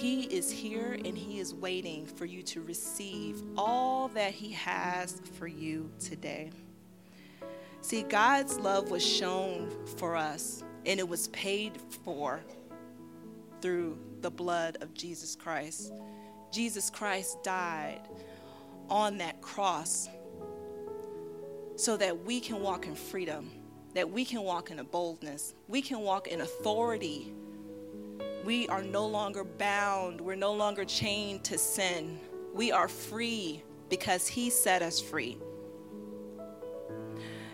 He 0.00 0.22
is 0.22 0.50
here 0.50 0.96
and 1.04 1.16
He 1.16 1.40
is 1.40 1.52
waiting 1.52 2.06
for 2.06 2.24
you 2.24 2.42
to 2.44 2.62
receive 2.62 3.42
all 3.58 4.08
that 4.08 4.32
He 4.32 4.50
has 4.52 5.20
for 5.38 5.46
you 5.46 5.90
today. 6.00 6.52
See, 7.82 8.04
God's 8.04 8.58
love 8.58 8.90
was 8.90 9.04
shown 9.06 9.70
for 9.98 10.16
us 10.16 10.64
and 10.86 10.98
it 10.98 11.06
was 11.06 11.28
paid 11.28 11.78
for 12.02 12.40
through 13.60 13.98
the 14.22 14.30
blood 14.30 14.78
of 14.80 14.94
Jesus 14.94 15.36
Christ. 15.36 15.92
Jesus 16.50 16.88
Christ 16.88 17.42
died 17.42 18.00
on 18.88 19.18
that 19.18 19.42
cross 19.42 20.08
so 21.76 21.98
that 21.98 22.24
we 22.24 22.40
can 22.40 22.62
walk 22.62 22.86
in 22.86 22.94
freedom, 22.94 23.50
that 23.92 24.08
we 24.08 24.24
can 24.24 24.40
walk 24.44 24.70
in 24.70 24.78
a 24.78 24.84
boldness, 24.84 25.52
we 25.68 25.82
can 25.82 26.00
walk 26.00 26.26
in 26.26 26.40
authority. 26.40 27.34
We 28.44 28.66
are 28.68 28.82
no 28.82 29.06
longer 29.06 29.44
bound, 29.44 30.20
we're 30.20 30.34
no 30.34 30.52
longer 30.52 30.84
chained 30.84 31.44
to 31.44 31.58
sin. 31.58 32.18
We 32.54 32.72
are 32.72 32.88
free 32.88 33.62
because 33.88 34.26
He 34.26 34.48
set 34.50 34.82
us 34.82 35.00
free. 35.00 35.38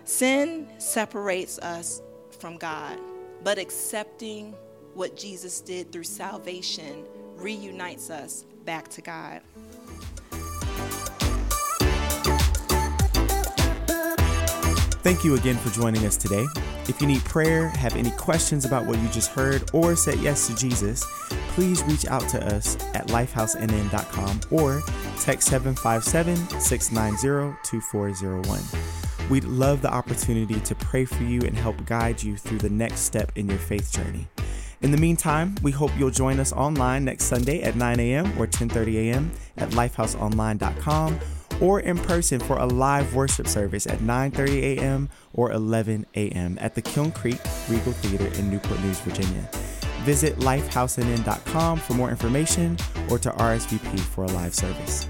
Sin 0.05 0.69
separates 0.79 1.59
us 1.59 2.01
from 2.39 2.57
God, 2.57 2.99
but 3.43 3.59
accepting 3.59 4.55
what 4.95 5.17
Jesus 5.17 5.61
did 5.61 5.91
through 5.91 6.05
salvation 6.05 7.05
reunites 7.35 8.09
us 8.09 8.45
back 8.65 8.89
to 8.89 9.03
God. 9.03 9.41
Thank 15.03 15.25
you 15.25 15.35
again 15.35 15.57
for 15.57 15.71
joining 15.71 16.05
us 16.07 16.17
today. 16.17 16.47
If 16.89 17.01
you 17.01 17.09
need 17.09 17.25
prayer, 17.25 17.69
have 17.71 17.97
any 17.97 18.13
questions 18.13 18.65
about 18.65 18.87
what 18.87 18.99
you 19.01 19.09
just 19.09 19.31
heard, 19.31 19.69
or 19.73 19.97
said 19.97 20.21
yes 20.21 20.47
to 20.47 20.55
Jesus, 20.55 21.05
please 21.49 21.83
reach 21.85 22.07
out 22.07 22.29
to 22.29 22.55
us 22.55 22.77
at 22.95 23.09
lifehousenn.com 23.09 24.41
or 24.53 24.83
text 25.21 25.49
757 25.49 26.61
690 26.61 27.59
2401. 27.65 29.29
We'd 29.29 29.45
love 29.45 29.83
the 29.83 29.93
opportunity 29.93 30.61
to 30.61 30.75
pray 30.77 31.05
for 31.05 31.25
you 31.25 31.41
and 31.41 31.57
help 31.57 31.85
guide 31.87 32.23
you 32.23 32.37
through 32.37 32.59
the 32.59 32.71
next 32.71 33.01
step 33.01 33.33
in 33.35 33.49
your 33.49 33.59
faith 33.59 33.93
journey. 33.93 34.29
In 34.83 34.93
the 34.93 34.99
meantime, 34.99 35.57
we 35.63 35.73
hope 35.73 35.91
you'll 35.99 36.11
join 36.11 36.39
us 36.39 36.53
online 36.53 37.05
next 37.05 37.25
Sunday 37.25 37.63
at 37.63 37.75
9 37.75 37.99
a.m. 37.99 38.27
or 38.39 38.47
10:30 38.47 39.11
a.m. 39.11 39.33
at 39.57 39.71
lifehouseonline.com 39.71 41.19
or 41.61 41.81
in 41.81 41.97
person 41.99 42.41
for 42.41 42.59
a 42.59 42.67
live 42.67 43.15
worship 43.15 43.47
service 43.47 43.87
at 43.87 43.99
9:30 43.99 44.79
a.m. 44.79 45.09
or 45.35 45.53
11 45.53 46.07
a.m. 46.15 46.59
at 46.61 46.75
the 46.75 46.83
Kiln 46.83 47.11
Creek 47.11 47.41
Regal 47.69 47.93
Theater 47.93 48.27
in 48.39 48.51
Newport 48.51 48.81
News, 48.81 49.01
Virginia. 49.01 49.49
Visit 50.05 50.37
lifehousenn.com 50.37 51.79
for 51.79 51.95
more 51.95 52.11
information 52.11 52.77
or 53.11 53.19
to 53.19 53.31
RSVP 53.31 53.99
for 53.99 54.25
a 54.25 54.29
live 54.29 54.55
service. 54.55 55.09